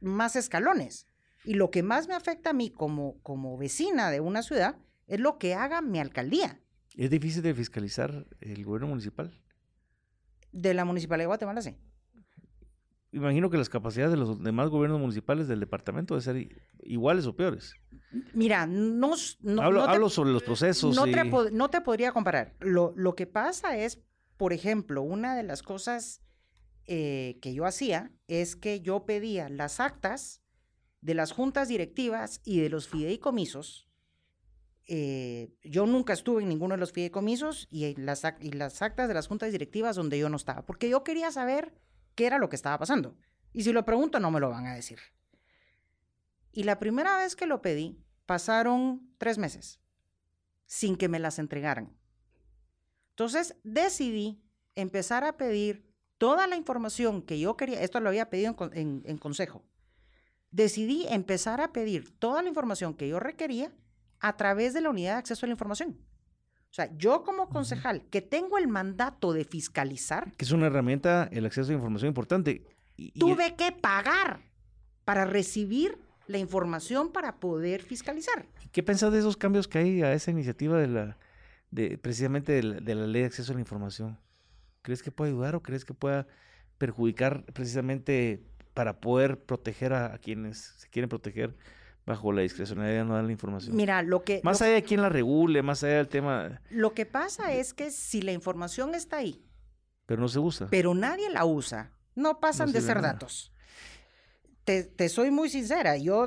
[0.00, 1.06] más escalones.
[1.44, 4.76] Y lo que más me afecta a mí como, como vecina de una ciudad
[5.06, 6.60] es lo que haga mi alcaldía
[6.96, 9.42] Es difícil de fiscalizar el gobierno municipal.
[10.52, 11.76] de la Municipalidad de Guatemala, sí.
[13.14, 17.36] Imagino que las capacidades de los demás gobiernos municipales del departamento deben ser iguales o
[17.36, 17.74] peores.
[18.32, 19.12] Mira, no,
[19.62, 20.96] hablo, no te- hablo sobre los procesos.
[20.96, 22.54] no, y- te, pod- no te podría comparar.
[22.60, 24.00] Lo, lo que pasa es,
[24.36, 26.22] por ejemplo, una de las cosas
[26.86, 30.42] eh, que yo hacía es que yo pedía las actas
[31.00, 33.88] de las juntas directivas y de los fideicomisos.
[34.86, 39.14] Eh, yo nunca estuve en ninguno de los fideicomisos y las, y las actas de
[39.14, 41.72] las juntas directivas donde yo no estaba, porque yo quería saber
[42.14, 43.16] qué era lo que estaba pasando.
[43.52, 44.98] Y si lo pregunto, no me lo van a decir.
[46.52, 49.80] Y la primera vez que lo pedí, pasaron tres meses
[50.66, 51.96] sin que me las entregaran.
[53.10, 54.42] Entonces decidí
[54.74, 59.18] empezar a pedir toda la información que yo quería, esto lo había pedido en, en
[59.18, 59.64] consejo,
[60.50, 63.72] decidí empezar a pedir toda la información que yo requería
[64.20, 65.98] a través de la unidad de acceso a la información.
[66.74, 71.28] O sea, yo como concejal que tengo el mandato de fiscalizar, Que es una herramienta,
[71.30, 72.66] el acceso a información importante.
[72.96, 74.40] Y- y- tuve que pagar
[75.04, 78.46] para recibir la información para poder fiscalizar.
[78.72, 81.16] ¿Qué pensás de esos cambios que hay a esa iniciativa de la,
[81.70, 84.18] de, precisamente de la, de la ley de acceso a la información?
[84.82, 86.26] ¿Crees que puede ayudar o crees que pueda
[86.78, 91.54] perjudicar precisamente para poder proteger a, a quienes se quieren proteger
[92.06, 93.76] bajo la discrecionalidad no dar la información?
[93.76, 96.94] Mira, lo que, más lo, allá de quién la regule, más allá del tema, lo
[96.94, 99.44] que pasa es que si la información está ahí,
[100.06, 100.68] pero no se usa.
[100.70, 103.14] pero nadie la usa, no pasan de ser nada.
[103.14, 103.52] datos.
[104.64, 106.26] Te, te soy muy sincera, yo,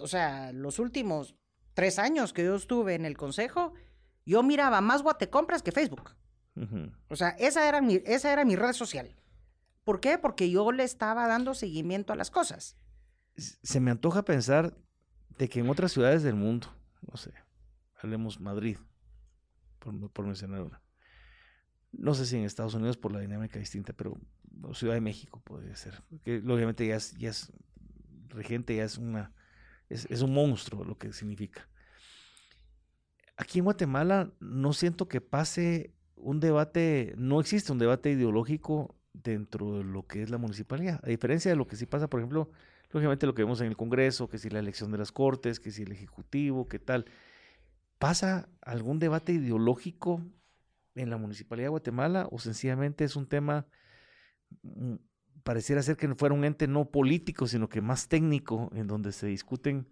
[0.00, 1.36] o sea, los últimos
[1.74, 3.74] tres años que yo estuve en el consejo,
[4.24, 6.14] yo miraba más Guatecompras que Facebook.
[7.08, 9.14] O sea, esa era mi, esa era mi red social.
[9.84, 10.16] ¿Por qué?
[10.16, 12.78] Porque yo le estaba dando seguimiento a las cosas.
[13.36, 14.74] Se me antoja pensar
[15.38, 16.68] de que en otras ciudades del mundo,
[17.10, 17.32] no sé,
[18.02, 18.78] hablemos Madrid,
[19.78, 20.80] por, mencionar una.
[21.92, 24.18] No sé si en Estados Unidos por la dinámica distinta, pero
[24.72, 26.02] Ciudad de México podría ser.
[26.08, 27.52] Porque obviamente ya es, ya es
[28.28, 29.32] regente, ya es una
[29.88, 31.68] es un monstruo lo que significa.
[33.36, 39.78] Aquí en Guatemala no siento que pase un debate, no existe un debate ideológico dentro
[39.78, 42.50] de lo que es la municipalidad, a diferencia de lo que sí pasa, por ejemplo,
[42.90, 45.70] lógicamente lo que vemos en el Congreso, que si la elección de las Cortes, que
[45.70, 47.06] si el Ejecutivo, qué tal.
[47.98, 50.22] ¿Pasa algún debate ideológico
[50.94, 53.66] en la Municipalidad de Guatemala o sencillamente es un tema,
[54.62, 54.94] mm,
[55.42, 59.26] pareciera ser que fuera un ente no político, sino que más técnico, en donde se
[59.26, 59.88] discuten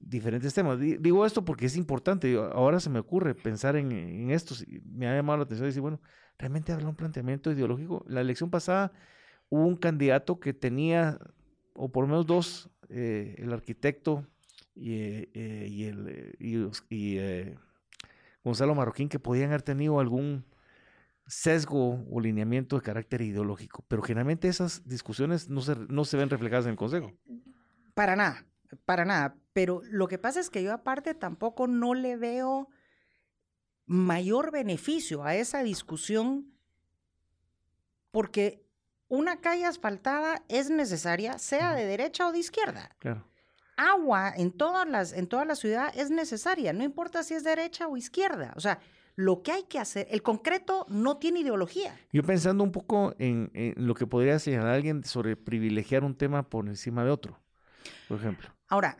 [0.00, 0.78] diferentes temas.
[0.78, 4.54] Digo esto porque es importante, ahora se me ocurre pensar en, esto,
[4.84, 6.00] me ha llamado la atención decir, bueno,
[6.38, 8.04] realmente habla un planteamiento ideológico.
[8.08, 8.92] La elección pasada
[9.48, 11.18] hubo un candidato que tenía,
[11.78, 14.26] o por lo menos dos, eh, el arquitecto
[14.74, 16.36] y, eh, eh, y el,
[16.90, 17.54] y,
[18.42, 20.44] Gonzalo Marroquín, que podían haber tenido algún
[21.26, 26.30] sesgo o lineamiento de carácter ideológico, pero generalmente esas discusiones no se, no se ven
[26.30, 27.12] reflejadas en el Consejo.
[27.94, 28.44] Para nada,
[28.84, 29.36] para nada.
[29.52, 32.68] Pero lo que pasa es que yo aparte tampoco no le veo
[33.86, 36.52] mayor beneficio a esa discusión
[38.10, 38.67] porque
[39.08, 42.90] una calle asfaltada es necesaria, sea de derecha o de izquierda.
[42.98, 43.24] Claro.
[43.76, 47.86] Agua en todas las, en toda la ciudad es necesaria, no importa si es derecha
[47.88, 48.52] o izquierda.
[48.56, 48.80] O sea,
[49.14, 51.98] lo que hay que hacer, el concreto no tiene ideología.
[52.12, 56.68] Yo pensando un poco en, lo que podría señalar alguien sobre privilegiar un tema por
[56.68, 57.40] encima de otro,
[58.06, 58.48] por ejemplo.
[58.68, 58.96] Ahora,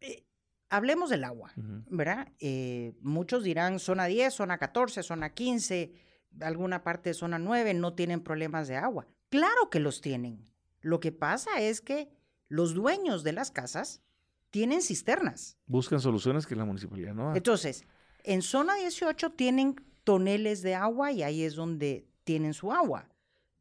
[0.00, 0.24] eh,
[0.68, 2.26] hablemos del agua, ¿verdad?
[2.40, 5.92] Eh, muchos dirán zona 10, zona 14, zona 15,
[6.40, 9.06] alguna parte de zona 9 no tienen problemas de agua.
[9.32, 10.44] Claro que los tienen.
[10.82, 12.10] Lo que pasa es que
[12.48, 14.02] los dueños de las casas
[14.50, 15.56] tienen cisternas.
[15.66, 17.34] Buscan soluciones que la municipalidad no da.
[17.34, 17.86] Entonces,
[18.24, 23.08] en zona 18 tienen toneles de agua y ahí es donde tienen su agua.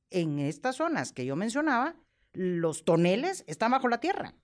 [0.09, 1.95] En estas zonas que yo mencionaba,
[2.33, 4.35] los toneles están bajo la tierra,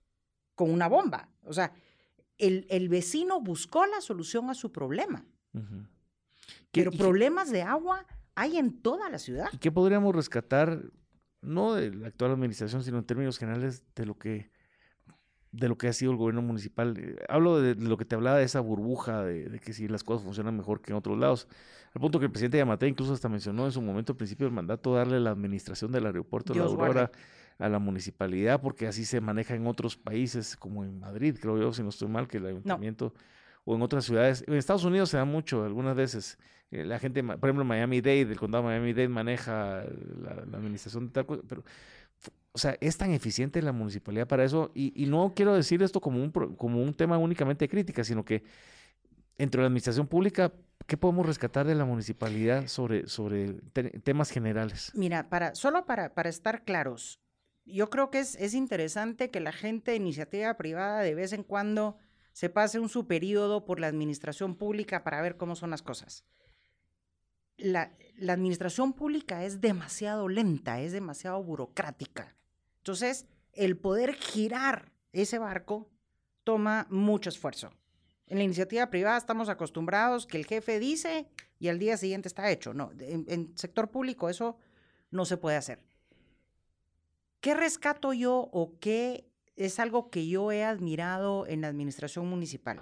[0.56, 1.28] con una bomba.
[1.44, 1.74] O sea,
[2.38, 5.26] el, vecino buscó la solución a su problema.
[6.72, 9.50] Pero problemas de agua hay en toda la ciudad.
[9.52, 10.84] ¿Y qué podríamos rescatar
[11.42, 14.52] no de la actual administración, sino en términos generales de lo que
[15.52, 16.96] de lo que ha sido el gobierno municipal.
[16.98, 20.24] Eh, hablo de, lo que te hablaba de esa burbuja, de, que si las cosas
[20.24, 21.48] funcionan mejor que en otros lados.
[21.94, 24.54] Al punto que el presidente Yamate incluso hasta mencionó en su momento, al principio del
[24.54, 27.12] mandato, darle la administración del aeropuerto de la Aurora
[27.58, 31.74] a la municipalidad, porque así se maneja en otros países, como en Madrid, creo yo,
[31.74, 33.14] si no estoy mal, que el ayuntamiento,
[33.66, 34.44] o en otras ciudades.
[34.48, 36.38] En Estados Unidos se da mucho, algunas veces.
[36.72, 39.86] Eh, la gente, por ejemplo, Miami-Dade, el condado Miami-Dade maneja
[40.22, 41.64] la, administración de tal cosa, pero,
[42.52, 46.22] o sea, es tan eficiente la municipalidad para eso, y, no quiero decir esto como
[46.22, 48.44] un, como un tema únicamente de crítica, sino que
[49.38, 50.52] entre la administración pública,
[50.88, 53.54] ¿qué podemos rescatar de la municipalidad sobre, sobre
[54.04, 54.92] temas generales?
[54.96, 57.22] Mira, para, solo para, para estar claros,
[57.64, 61.44] yo creo que es, es interesante que la gente de iniciativa privada de vez en
[61.44, 61.98] cuando
[62.34, 66.26] se pase un su periodo por la administración pública para ver cómo son las cosas
[67.58, 67.92] la,
[68.30, 72.36] administración pública es demasiado lenta, es demasiado burocrática.
[72.78, 75.90] Entonces, el poder girar ese barco
[76.44, 77.72] toma mucho esfuerzo.
[78.28, 81.28] En la iniciativa privada estamos acostumbrados que el jefe dice
[81.60, 82.74] y al día siguiente está hecho.
[82.74, 84.58] No, en, en sector público eso
[85.12, 85.84] no se puede hacer.
[87.40, 92.80] ¿Qué rescato yo o qué es algo que yo he admirado en la administración municipal?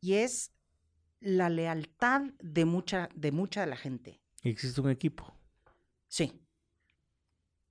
[0.00, 0.52] Y es
[1.26, 4.20] la lealtad de mucha, de mucha de la gente.
[4.44, 5.34] ¿Existe un equipo?
[6.06, 6.40] Sí.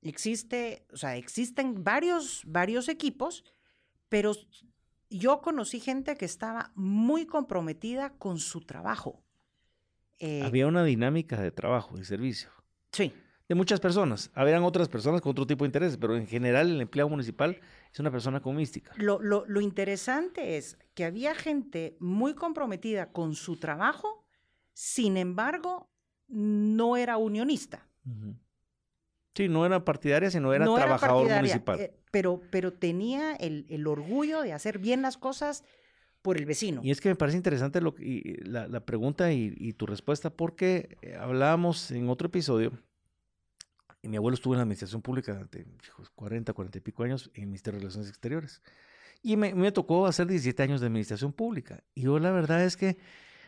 [0.01, 3.45] Existe, o sea, existen varios, varios equipos,
[4.09, 4.33] pero
[5.09, 9.23] yo conocí gente que estaba muy comprometida con su trabajo.
[10.19, 12.49] Eh Había una dinámica de trabajo, de servicio.
[12.91, 13.13] Sí
[13.47, 14.31] de muchas personas.
[14.33, 17.59] Habían otras personas con otro tipo de intereses, pero en general el empleado municipal
[17.95, 18.91] es una persona con mística.
[18.97, 24.25] Lo, lo, lo interesante es que había gente muy comprometida con su trabajo,
[24.73, 25.89] sin embargo,
[26.27, 27.87] no era unionista.
[29.33, 31.79] Sí, no era partidaria, sino era trabajador municipal.
[31.79, 35.63] Eh, pero, pero tenía el, el, orgullo de hacer bien las cosas
[36.21, 36.81] por el vecino.
[36.83, 40.29] Y es que me parece interesante lo, y la, la, pregunta y, y, tu respuesta,
[40.29, 42.73] porque hablábamos en otro episodio
[44.05, 45.65] y mi abuelo estuvo en la administración pública durante
[46.13, 48.61] 40, 40 y pico años en el Ministerio de Relaciones Exteriores.
[49.23, 51.83] Y me, me, tocó hacer 17 años de administración pública.
[51.95, 52.99] Y yo la verdad es que,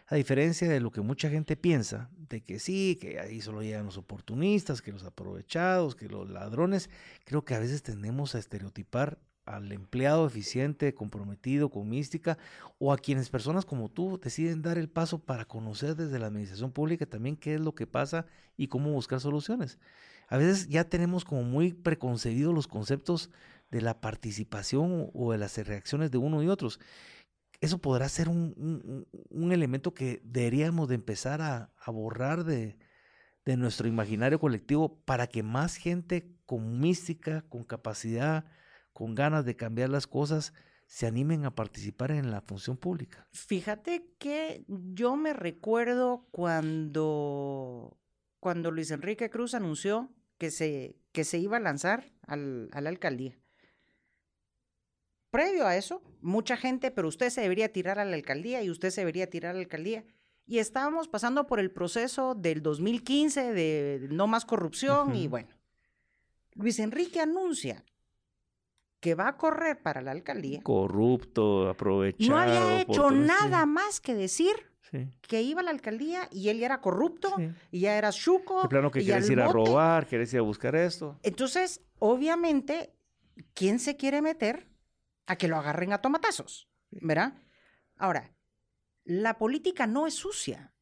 [0.08, 3.86] a diferencia de lo que mucha gente piensa, de que sí, que ahí solo llegan
[3.86, 6.90] los oportunistas, que los aprovechados, que los ladrones,
[7.24, 12.40] creo que a veces tendemos a estereotipar al empleado eficiente, comprometido, con mística,
[12.80, 16.72] o a quienes personas como tú deciden dar el paso para conocer desde la administración
[16.72, 18.26] pública también qué es lo que pasa
[18.58, 19.78] y cómo buscar soluciones
[20.28, 23.30] a veces ya tenemos como muy preconcebidos los conceptos
[23.72, 26.80] de la participación o de las reacciones de uno y otros.
[27.60, 29.06] Eso podrá ser un,
[29.52, 32.78] elemento que deberíamos de empezar a, borrar de,
[33.46, 38.46] de, nuestro imaginario colectivo para que más gente con mística, con capacidad,
[38.94, 40.54] con ganas de cambiar las cosas
[40.88, 43.28] se animen a participar en la función pública.
[43.32, 47.98] Fíjate que yo me recuerdo cuando,
[48.40, 52.90] cuando Luis Enrique Cruz anunció que se, que se iba a lanzar al, a la
[52.90, 53.38] alcaldía.
[55.32, 58.90] Previo a eso, mucha gente, pero usted se debería tirar a la alcaldía y usted
[58.90, 60.06] se debería tirar a la alcaldía.
[60.46, 65.50] Y estábamos pasando por el proceso del 2015 de no más corrupción y bueno.
[66.56, 67.84] Luis Enrique anuncia
[69.00, 70.62] que va a correr para la alcaldía.
[70.64, 72.32] Corrupto, aprovechado.
[72.32, 74.56] No había hecho sí, nada más que decir
[74.92, 77.50] Sí, que iba a la alcaldía y él ya era corrupto sí.
[77.72, 78.64] y ya era chuco.
[78.64, 81.20] De plano que quieres ir a robar, quieres ir a buscar esto.
[81.24, 82.94] Entonces, obviamente,
[83.54, 84.70] ¿quién se quiere meter
[85.26, 86.70] a que lo agarren a tomatazos?
[86.92, 87.34] ¿Verdad?
[87.98, 88.34] Ahora,
[89.04, 90.74] la política no es sucia.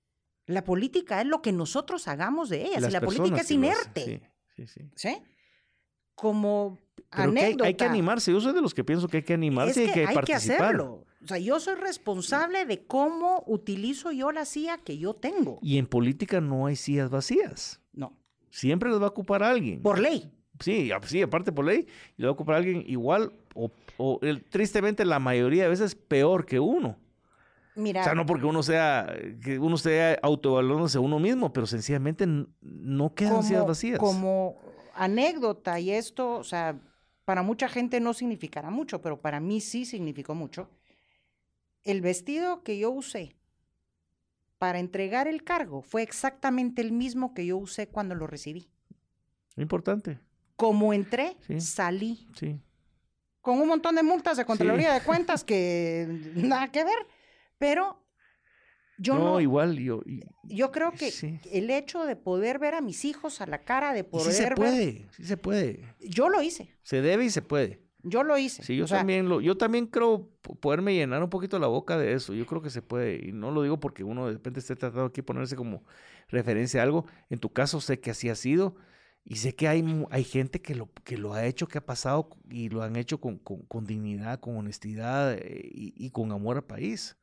[0.46, 2.82] La política es lo que nosotros hagamos de ella.
[2.82, 4.32] Si la política es inerte.
[4.56, 4.92] Sí, sí, sí.
[4.96, 5.24] ¿Sí?
[6.14, 6.80] Como
[7.10, 7.68] Pero que hay, anécdota.
[7.68, 8.32] hay que animarse.
[8.32, 10.24] Yo soy de los que pienso que hay que animarse es y que hay hay
[10.24, 11.06] que hacerlo.
[11.26, 15.58] O sea, yo soy responsable de cómo utilizo yo la CIA que yo tengo.
[15.62, 17.82] Y en política no hay sillas vacías.
[17.94, 18.14] No,
[18.52, 19.82] Siempre las va a ocupar alguien.
[19.82, 20.32] por ley.
[20.60, 24.44] Sí, a- sí, aparte por ley, lo va a ocupar alguien igual o, o el-
[24.46, 26.96] tristemente la mayoría de veces peor que uno.
[27.76, 29.14] Mira, O sea, no porque uno sea,
[29.44, 32.26] que uno esté autoevaluándose uno mismo, pero sencillamente
[32.62, 34.00] no quedan sillas vacías.
[34.00, 34.56] como
[34.94, 36.80] anécdota y esto, o sea,
[37.26, 40.70] para mucha gente no significará mucho, pero para mí sí significó mucho.
[41.86, 43.36] El vestido que yo usé
[44.58, 48.68] para entregar el cargo fue exactamente el mismo que yo usé cuando lo recibí.
[49.56, 50.20] Importante,
[50.58, 51.60] Como entré, Sí.
[51.62, 52.60] salí sí.
[53.42, 56.98] con un montón de multas de Contraloría de Cuentas que nada que ver,
[57.60, 58.02] pero
[58.98, 60.02] yo no, no, igual yo.
[60.06, 61.40] y- yo creo que sí.
[61.52, 64.44] el hecho de poder ver a mis hijos a la cara, de poder sí se
[64.46, 65.94] ver- puede, sí se puede.
[66.00, 67.85] yo lo hice, Se debe y se puede.
[68.06, 68.64] Yo lo hice.
[68.64, 71.68] Sí, yo O sea, también lo, yo también creo po- poderme llenar un poquito la
[71.68, 72.34] boca de eso.
[72.34, 73.28] Yo creo que se puede.
[73.28, 75.84] Y no lo digo porque uno de repente esté tratando aquí de ponerse como
[76.30, 77.06] referencia a algo.
[77.30, 78.76] En tu caso sé que así ha sido.
[79.24, 82.30] Y sé que hay, hay gente que lo, que lo ha hecho, que ha pasado
[82.50, 86.58] y lo han hecho con, con- con dignidad, con honestidad eh, y, y con amor
[86.58, 87.18] al país,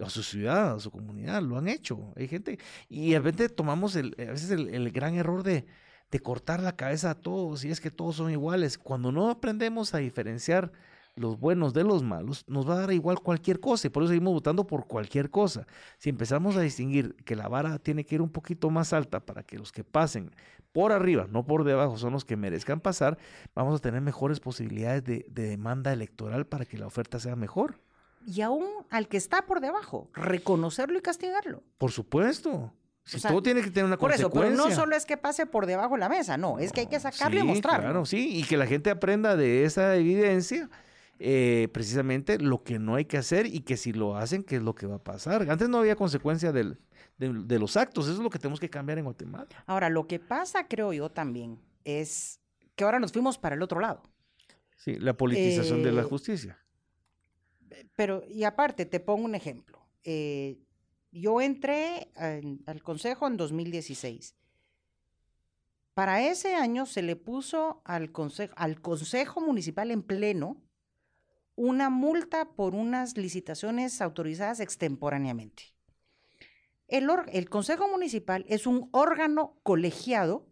[0.00, 1.42] a su ciudad, a su comunidad.
[1.42, 2.12] Lo han hecho.
[2.16, 2.58] Hay gente.
[2.88, 5.66] Y de repente tomamos el, a veces el, el gran error de,
[6.10, 8.78] de cortar la cabeza a todos y es que todos son iguales.
[8.78, 10.72] Cuando no aprendemos a diferenciar
[11.16, 14.10] los buenos de los malos, nos va a dar igual cualquier cosa y por eso
[14.10, 15.66] seguimos votando por cualquier cosa.
[15.98, 19.42] Si empezamos a distinguir que la vara tiene que ir un poquito más alta para
[19.42, 20.30] que los que pasen
[20.72, 23.18] por arriba, no por debajo, son los que merezcan pasar,
[23.54, 27.80] vamos a tener mejores posibilidades de, de demanda electoral para que la oferta sea mejor.
[28.24, 31.62] y aún al que está por debajo, reconocerlo y castigarlo.
[31.78, 32.72] Por supuesto.
[33.18, 34.76] Sea, todo tiene que tener una Por eso, pero consecuencia.
[34.76, 37.00] no solo es que pase por debajo de la mesa, no, es que hay que
[37.00, 37.82] sacarlo y mostrarlo.
[37.82, 40.68] Claro, sí, y que la gente aprenda de esa evidencia,
[41.18, 44.62] eh, precisamente lo que no hay que hacer y que si lo hacen, qué es
[44.62, 45.50] lo que va a pasar.
[45.50, 46.78] Antes no había consecuencia del,
[47.18, 49.46] del- de los actos, eso es lo que tenemos que cambiar en Guatemala.
[49.66, 52.40] Ahora, lo que pasa, creo yo también, es
[52.74, 54.02] que ahora nos fuimos para el otro lado.
[54.76, 56.58] Sí, la politización de la Eh, justicia.
[57.96, 59.78] Pero, y aparte, te pongo un ejemplo.
[60.04, 60.58] Eh,
[61.12, 64.36] yo entré en- al consejo en 2016.
[65.94, 70.62] Para ese año se le puso al consejo, al consejo municipal en pleno
[71.56, 75.74] una multa por unas licitaciones autorizadas extemporáneamente.
[76.86, 80.46] El, or- el consejo municipal es un órgano colegiado,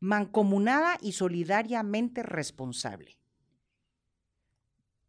[0.00, 3.18] mancomunada y solidariamente responsable.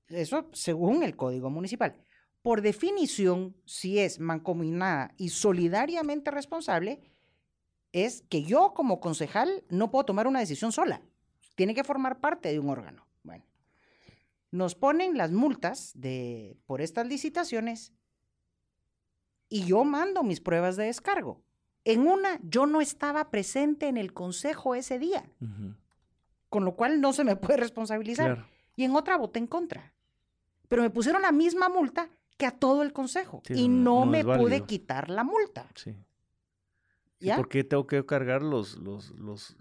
[0.07, 2.01] Eso según el Código Municipal.
[2.41, 7.01] Por definición, si es mancomunada y solidariamente responsable,
[7.91, 11.01] es que yo como concejal no puedo tomar una decisión sola.
[11.55, 13.05] Tiene que formar parte de un órgano.
[13.23, 13.43] Bueno,
[14.51, 17.91] nos ponen las multas de, por estas licitaciones
[19.49, 21.41] y yo mando mis pruebas de descargo.
[21.83, 25.29] En una, yo no estaba presente en el consejo ese día,
[26.49, 28.49] con lo cual no se me puede responsabilizar Claro.
[28.75, 29.93] y en otra voté en contra.
[30.67, 32.09] Pero me pusieron la misma multa
[32.39, 35.67] que a todo el consejo Sí, y no- no, no me pude quitar la multa.
[35.75, 35.93] Sí.
[37.19, 39.57] ¿Y por qué tengo que cargar los, los, los,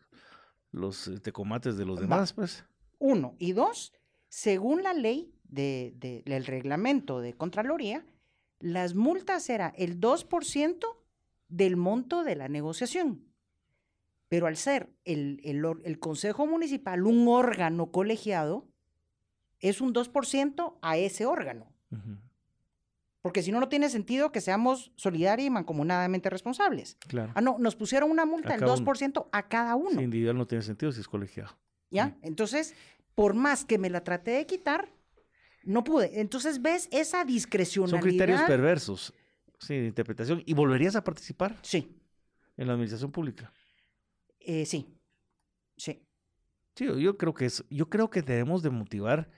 [0.70, 2.02] los eh, tecomates de los Va.
[2.02, 2.64] demás, pues?
[3.00, 3.34] Uno.
[3.40, 3.92] Y dos,
[4.28, 8.06] según la ley de, de- del reglamento de Contraloría,
[8.60, 10.86] las multas era el 2%
[11.48, 13.24] del monto de la negociación.
[14.28, 18.68] Pero al ser el, el Consejo Municipal un órgano colegiado,
[19.58, 21.72] es un 2% a ese órgano.
[23.28, 26.96] Porque si no, no tiene sentido que seamos solidarios y mancomunadamente responsables.
[27.08, 27.30] Claro.
[27.34, 28.82] Ah, no, nos pusieron una multa del cada uno.
[28.86, 29.90] 2% a cada uno.
[29.98, 31.58] Sí, individual no tiene sentido si es colegiado.
[31.90, 32.16] ¿Ya?
[32.22, 32.74] Entonces,
[33.14, 34.90] por más que me la traté de quitar,
[35.62, 36.20] no pude.
[36.22, 38.00] Entonces, ¿ves esa discrecionalidad?
[38.00, 39.12] Son criterios perversos,
[39.58, 40.42] sí, de interpretación.
[40.46, 42.00] ¿Y volverías a participar Sí,
[42.56, 43.52] en la administración pública?
[44.40, 44.86] eh, sí,
[45.76, 46.02] sí.
[46.76, 49.30] Sí, yo- yo creo que es, yo creo que debemos de motivar.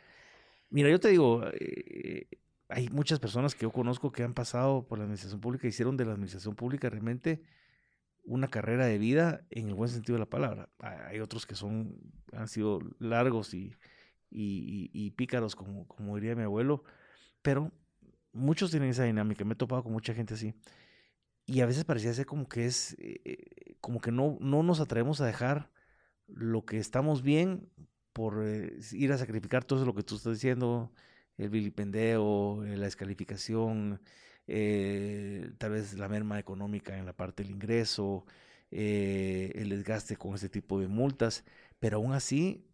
[0.68, 2.28] Mira, yo te digo, eh,
[2.70, 6.04] hay muchas personas que yo conozco que han pasado por la administración pública, hicieron de
[6.06, 7.42] la administración pública realmente
[8.24, 10.68] una carrera de vida en el buen sentido de la palabra.
[10.80, 11.96] Ha- Hay otros que son,
[12.32, 16.84] han sido largos y- y pícaros, como, como diría mi abuelo,
[17.42, 17.72] pero
[18.32, 19.44] muchos tienen esa dinámica.
[19.44, 20.54] Me he topado con mucha gente así.
[21.46, 24.80] Y a veces parecía ser como que es, eh, eh, como que no, no nos
[24.80, 25.70] atrevemos a dejar
[26.28, 27.70] lo que estamos bien
[28.12, 30.92] por eh, ir a sacrificar todo eso lo que tú estás diciendo,
[31.42, 34.00] el vilipendeo, eh, la descalificación,
[34.46, 38.24] eh, tal vez la merma económica en la parte del ingreso,
[38.70, 41.44] eh, el desgaste con este tipo de multas,
[41.78, 42.64] pero aún así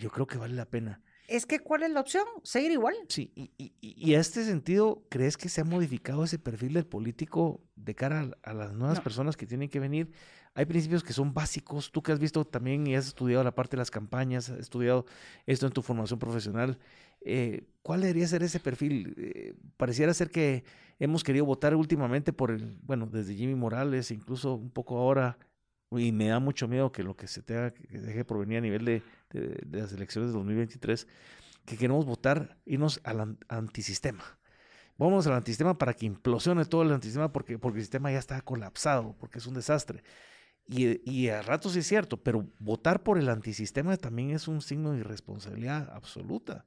[0.00, 1.00] yo creo que vale la pena.
[1.28, 2.24] Es que, ¿cuál es la opción?
[2.42, 2.94] ¿Seguir igual?
[3.08, 6.86] Sí, y, y, y a este sentido, ¿crees que se ha modificado ese perfil del
[6.86, 9.04] político de cara a, a las nuevas No.
[9.04, 10.10] personas que tienen que venir?
[10.54, 13.76] Hay principios que son básicos, tú que has visto también y has estudiado la parte
[13.76, 15.06] de las campañas, has estudiado
[15.46, 16.78] esto en tu formación profesional,
[17.24, 19.14] eh, ¿cuál debería ser ese perfil?
[19.18, 20.64] Eh, pareciera ser que
[20.98, 25.38] hemos querido votar últimamente por el, bueno, desde Jimmy Morales, incluso un poco ahora,
[25.90, 28.84] y me da mucho miedo que lo que se tenga que deje provenir a nivel
[28.84, 29.02] de,
[29.70, 31.06] las elecciones de 2023,
[31.64, 34.24] que queremos votar, irnos al an- antisistema.
[34.98, 38.40] Vamos al antisistema para que implosione todo el antisistema porque, porque el sistema ya está
[38.42, 40.02] colapsado, porque es un desastre.
[40.66, 44.92] Y, y a ratos es cierto, pero votar por el antisistema también es un signo
[44.92, 46.66] de irresponsabilidad absoluta.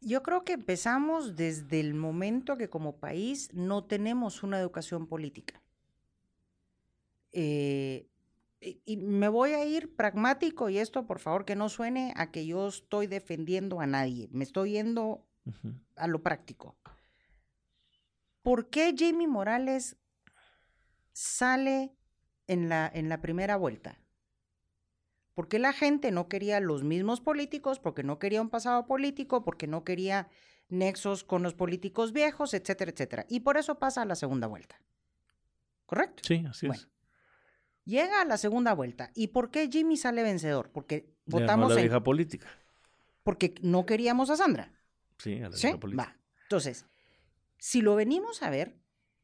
[0.00, 5.62] Yo creo que empezamos desde el momento que como país no tenemos una educación política.
[7.32, 8.06] Eh,
[8.60, 12.30] y, y me voy a ir pragmático y esto por favor que no suene a
[12.30, 15.26] que yo estoy defendiendo a nadie, me estoy yendo
[15.96, 16.76] a lo práctico.
[18.42, 19.96] ¿Por qué Jamie Morales
[21.12, 21.96] sale
[22.46, 23.98] en la, en la primera vuelta?
[25.36, 29.66] Porque la gente no quería los mismos políticos, porque no quería un pasado político, porque
[29.66, 30.28] no quería
[30.70, 33.26] nexos con los políticos viejos, etcétera, etcétera.
[33.28, 34.80] Y por eso pasa a la segunda vuelta.
[35.84, 36.22] ¿Correcto?
[36.26, 36.88] Sí, así Bueno, es.
[37.84, 39.10] Llega a la segunda vuelta.
[39.14, 40.72] ¿Y por qué Jimmy sale vencedor?
[40.72, 42.48] Porque votamos la en- vieja política.
[43.22, 44.72] porque no queríamos a Sandra.
[45.18, 45.66] Sí, a la ¿Sí?
[45.66, 46.04] vieja política.
[46.04, 46.16] Va.
[46.44, 46.86] Entonces,
[47.58, 48.78] si lo venimos a ver,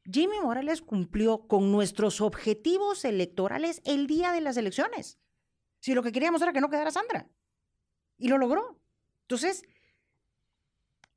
[0.04, 5.18] Jimmy Morales cumplió con nuestros objetivos electorales el día de las elecciones.
[5.82, 7.28] Si lo que queríamos era que no quedara Sandra.
[8.16, 8.80] Y lo logró.
[9.22, 9.64] Entonces,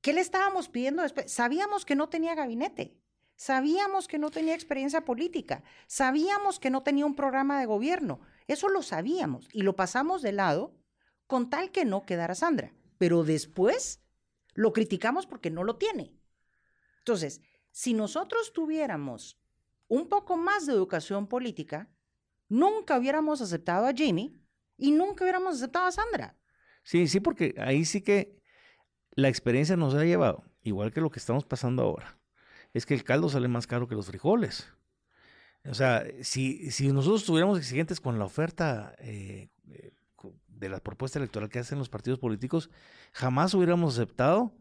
[0.02, 1.32] ¿qué le estábamos pidiendo después?
[1.32, 2.98] Sabíamos que no tenía gabinete.
[3.36, 5.64] Sabíamos que no tenía experiencia política.
[5.86, 8.22] Sabíamos que no tenía un programa de gobierno.
[8.48, 10.74] Eso lo sabíamos y lo pasamos de lado
[11.28, 12.74] con tal que no quedara Sandra.
[12.98, 14.02] Pero después
[14.56, 16.18] lo criticamos porque no lo tiene.
[16.98, 17.40] Entonces,
[17.70, 19.40] si nosotros tuviéramos
[19.88, 21.88] un poco más de educación política,
[22.50, 24.42] nunca hubiéramos aceptado a Jimmy
[24.78, 26.36] y nunca hubiéramos aceptado a Sandra.
[26.84, 28.40] Sí, sí, porque ahí sí que
[29.12, 32.20] la experiencia nos ha llevado, igual que lo que estamos pasando ahora,
[32.74, 34.72] es que el caldo sale más caro que los frijoles.
[35.70, 39.94] O sea, si, si nosotros estuviéramos exigentes con la oferta eh, eh,
[40.48, 42.70] de la propuesta electoral que hacen los partidos políticos,
[43.14, 44.54] jamás hubiéramos aceptado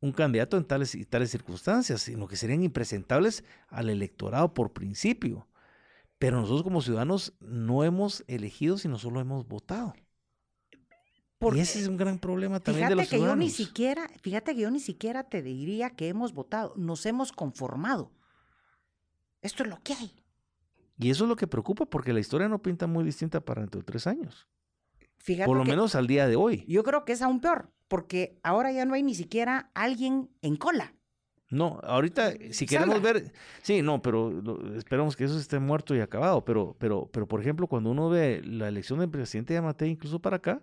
[0.00, 5.46] un candidato en tales y tales circunstancias, sino que serían impresentables al electorado por principio.
[6.18, 9.94] Pero nosotros como ciudadanos no hemos elegido, sino solo hemos votado.
[11.38, 13.52] Porque y ese es un gran problema también de fíjate los que yo ni ciudadanos.
[13.52, 18.10] siquiera, fíjate que yo ni siquiera te diría que hemos votado, nos hemos conformado.
[19.42, 20.24] Esto es lo que hay.
[20.98, 23.80] Y eso es lo que preocupa, porque la historia no pinta muy distinta para dentro
[23.80, 24.48] de tres años.
[25.18, 26.64] Fíjate Por lo que menos al día de hoy.
[26.66, 30.56] yo creo que es aún peor, porque ahora ya no hay ni siquiera alguien en
[30.56, 30.95] cola.
[31.48, 33.32] No, ahorita, si queremos ver,
[33.62, 36.44] sí, no, pero lo- esperamos que eso esté muerto y acabado.
[36.44, 40.18] Pero, pero, pero, por ejemplo, cuando uno ve la elección del presidente de Amate, incluso
[40.20, 40.60] para acá,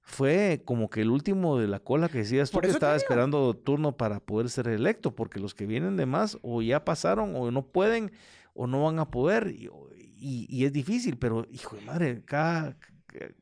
[0.00, 3.96] fue como que el último de la cola que decías tú que estaba esperando turno
[3.96, 7.66] para poder ser electo, porque los que vienen de más o ya pasaron o no
[7.66, 8.12] pueden
[8.54, 12.76] o no van a poder y, y- y es difícil, pero hijo de madre, acá,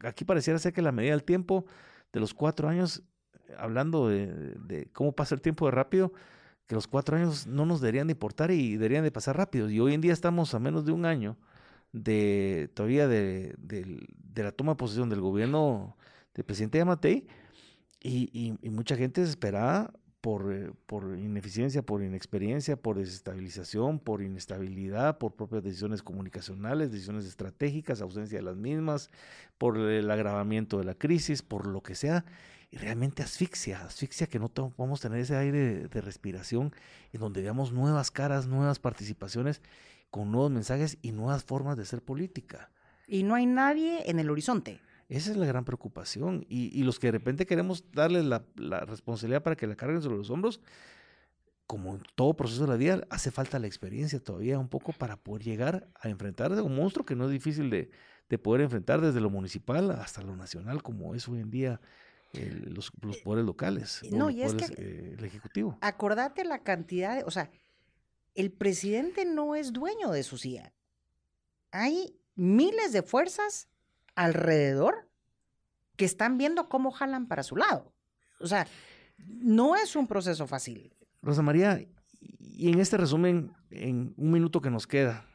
[0.01, 1.67] aquí pareciera ser que la medida del tiempo
[2.13, 3.03] de los cuatro años,
[3.59, 6.13] hablando de, de cómo pasa el tiempo de rápido,
[6.67, 9.69] que los cuatro años no nos deberían de importar y deberían de pasar rápido.
[9.71, 11.37] Y hoy en día estamos a menos de un año
[11.93, 15.97] de todavía de, de la toma de posesión del gobierno
[16.35, 17.27] del presidente Yamatei
[18.01, 19.93] y, y, y mucha gente desesperada
[20.25, 27.27] por, eh, por ineficiencia, por inexperiencia, por desestabilización, por inestabilidad, por propias decisiones comunicacionales, decisiones
[27.27, 29.11] estratégicas, ausencia de las mismas,
[29.59, 32.25] por el agravamiento de la crisis, por lo que sea,
[32.75, 36.75] y realmente asfixia, asfixia que no podemos tener ese aire de, respiración
[37.13, 39.63] en donde veamos nuevas caras, nuevas participaciones,
[40.11, 42.73] con nuevos mensajes y nuevas formas de ser política.
[43.07, 44.81] Y no hay nadie en el horizonte.
[45.09, 46.45] Esa es la gran preocupación.
[46.49, 48.45] Y, los que de repente queremos darles la,
[48.81, 50.61] responsabilidad para que la carguen sobre los hombros,
[51.69, 55.17] como en todo proceso de la vida, hace falta la experiencia todavía un poco para
[55.17, 57.89] poder llegar a enfrentar a un monstruo que no es difícil de,
[58.43, 61.81] poder enfrentar desde lo municipal hasta lo nacional, como es hoy en día
[62.35, 64.03] los, los, poderes locales.
[64.11, 65.79] No, y es que eh, el Ejecutivo.
[65.81, 67.51] Acordate la cantidad de, o sea,
[68.35, 70.73] el presidente no es dueño de su CIA.
[71.71, 73.69] Hay miles de fuerzas
[74.15, 75.09] alrededor
[75.97, 77.93] que están viendo cómo jalan para su lado.
[78.41, 78.67] O sea,
[79.17, 80.93] no es un proceso fácil.
[81.23, 81.81] Rosa María,
[82.21, 85.27] y en este resumen, en un minuto que nos queda,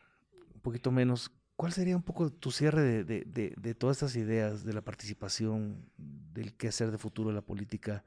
[0.53, 4.79] un poquito menos, ¿cuál sería un poco tu cierre de, todas estas ideas de la
[4.79, 8.05] participación, del qué hacer de futuro de la política,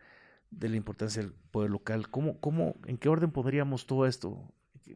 [0.51, 2.09] de la importancia del poder local?
[2.09, 4.43] ¿Cómo, cómo, ¿En qué orden pondríamos todo esto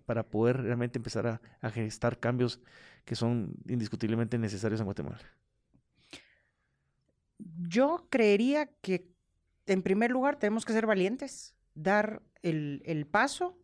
[0.07, 2.59] para poder realmente empezar a, a gestar cambios
[3.05, 5.21] que son indiscutiblemente necesarios en Guatemala?
[7.69, 9.07] Yo creería que
[9.67, 13.59] en primer lugar tenemos que ser valientes, dar el, paso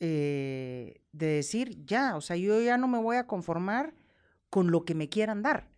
[0.00, 3.94] eh, de decir, ya, o sea, yo ya no me voy a conformar
[4.54, 5.68] con lo que me quieran dar.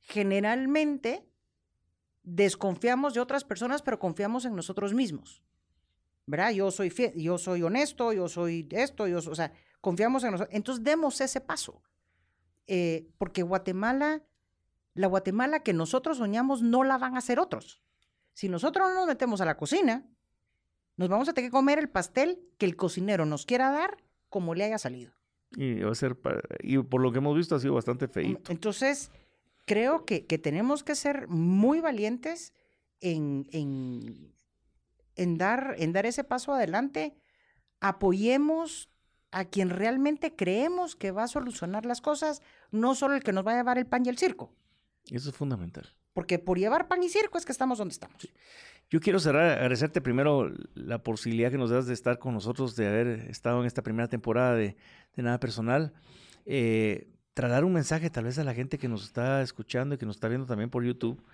[0.00, 1.24] Generalmente
[2.24, 5.40] desconfiamos de otras personas, pero confiamos en nosotros mismos.
[6.26, 6.50] ¿Verdad?
[6.50, 10.52] Yo soy fiel, yo soy honesto, yo soy esto, yo, o sea, confiamos en nosotros.
[10.52, 11.80] Entonces demos ese paso.
[12.66, 14.24] Eh, porque Guatemala
[14.94, 17.80] la Guatemala que nosotros soñamos no la van a hacer otros.
[18.34, 20.04] Si nosotros no nos metemos a la cocina,
[20.96, 24.56] nos vamos a tener que comer el pastel que el cocinero nos quiera dar como
[24.56, 25.12] le haya salido.
[25.56, 26.16] Y va a ser,
[26.60, 28.50] y por lo que hemos visto ha sido bastante feito.
[28.50, 29.10] Entonces,
[29.66, 32.52] creo que, tenemos que ser muy valientes
[33.00, 37.14] en, en, dar, en dar ese paso adelante.
[37.80, 38.88] Apoyemos
[39.30, 43.46] a quien realmente creemos que va a solucionar las cosas, no solo el que nos
[43.46, 44.52] va a llevar el pan y el circo.
[45.10, 45.94] Eso es fundamental.
[46.12, 48.28] Porque por llevar pan y circo es que estamos donde estamos.
[48.92, 52.86] Yo quiero cerrar, agradecerte primero la posibilidad que nos das de estar con nosotros, de
[52.86, 54.76] haber estado en esta primera temporada de,
[55.16, 55.94] Nada Personal.
[56.44, 60.04] Eh, trasladar un mensaje tal vez a la gente que nos está escuchando y que
[60.04, 61.24] nos está viendo también por YouTube,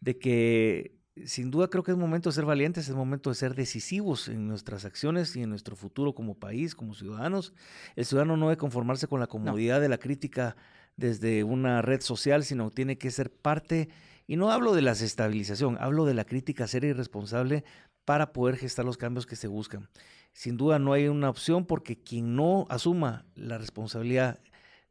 [0.00, 3.54] de que sin duda creo que es momento de ser valientes, es momento de ser
[3.54, 7.54] decisivos en nuestras acciones y en nuestro futuro como país, como ciudadanos.
[7.94, 10.56] El ciudadano no debe conformarse con la comodidad de la crítica
[10.96, 13.90] desde una red social, sino tiene que ser parte,
[14.26, 17.64] y no hablo de la desestabilización, hablo de la crítica seria y responsable
[18.04, 19.88] para poder gestar los cambios que se buscan.
[20.32, 24.40] Sin duda no hay una opción porque quien no asuma la responsabilidad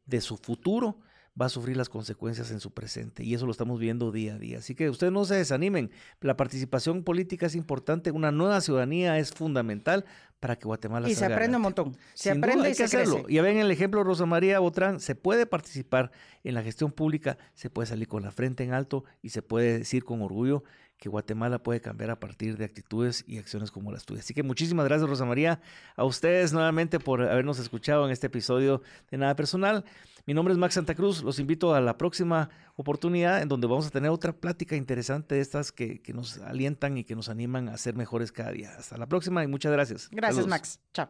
[0.04, 0.98] de su futuro,
[1.40, 4.38] va a sufrir las consecuencias en su presente y eso lo estamos viendo día a
[4.38, 4.58] día.
[4.58, 9.32] Así que ustedes no se desanimen, la participación política es importante, una nueva ciudadanía es
[9.32, 10.04] fundamental
[10.40, 13.26] para que Guatemala y se aprende un montón, se aprende y se hacerlo.
[13.28, 16.10] Ya ven el ejemplo Rosa María Botrán, se puede participar
[16.44, 19.78] en la gestión pública, se puede salir con la frente en alto y se puede
[19.78, 20.64] decir con orgullo
[20.98, 24.24] que Guatemala puede cambiar a partir de actitudes y acciones como las tuyas.
[24.24, 25.60] Así que muchísimas gracias Rosa María,
[25.94, 29.84] a ustedes nuevamente por habernos escuchado en este episodio de Nada Personal.
[30.26, 31.22] Mi nombre es Max Santa Cruz.
[31.22, 35.40] Los invito a la próxima oportunidad en donde vamos a tener otra plática interesante de
[35.40, 38.72] estas que, nos alientan y que nos animan a ser mejores cada día.
[38.76, 40.08] Hasta la próxima y muchas gracias.
[40.10, 40.80] Gracias, Max.
[40.92, 41.08] Chao.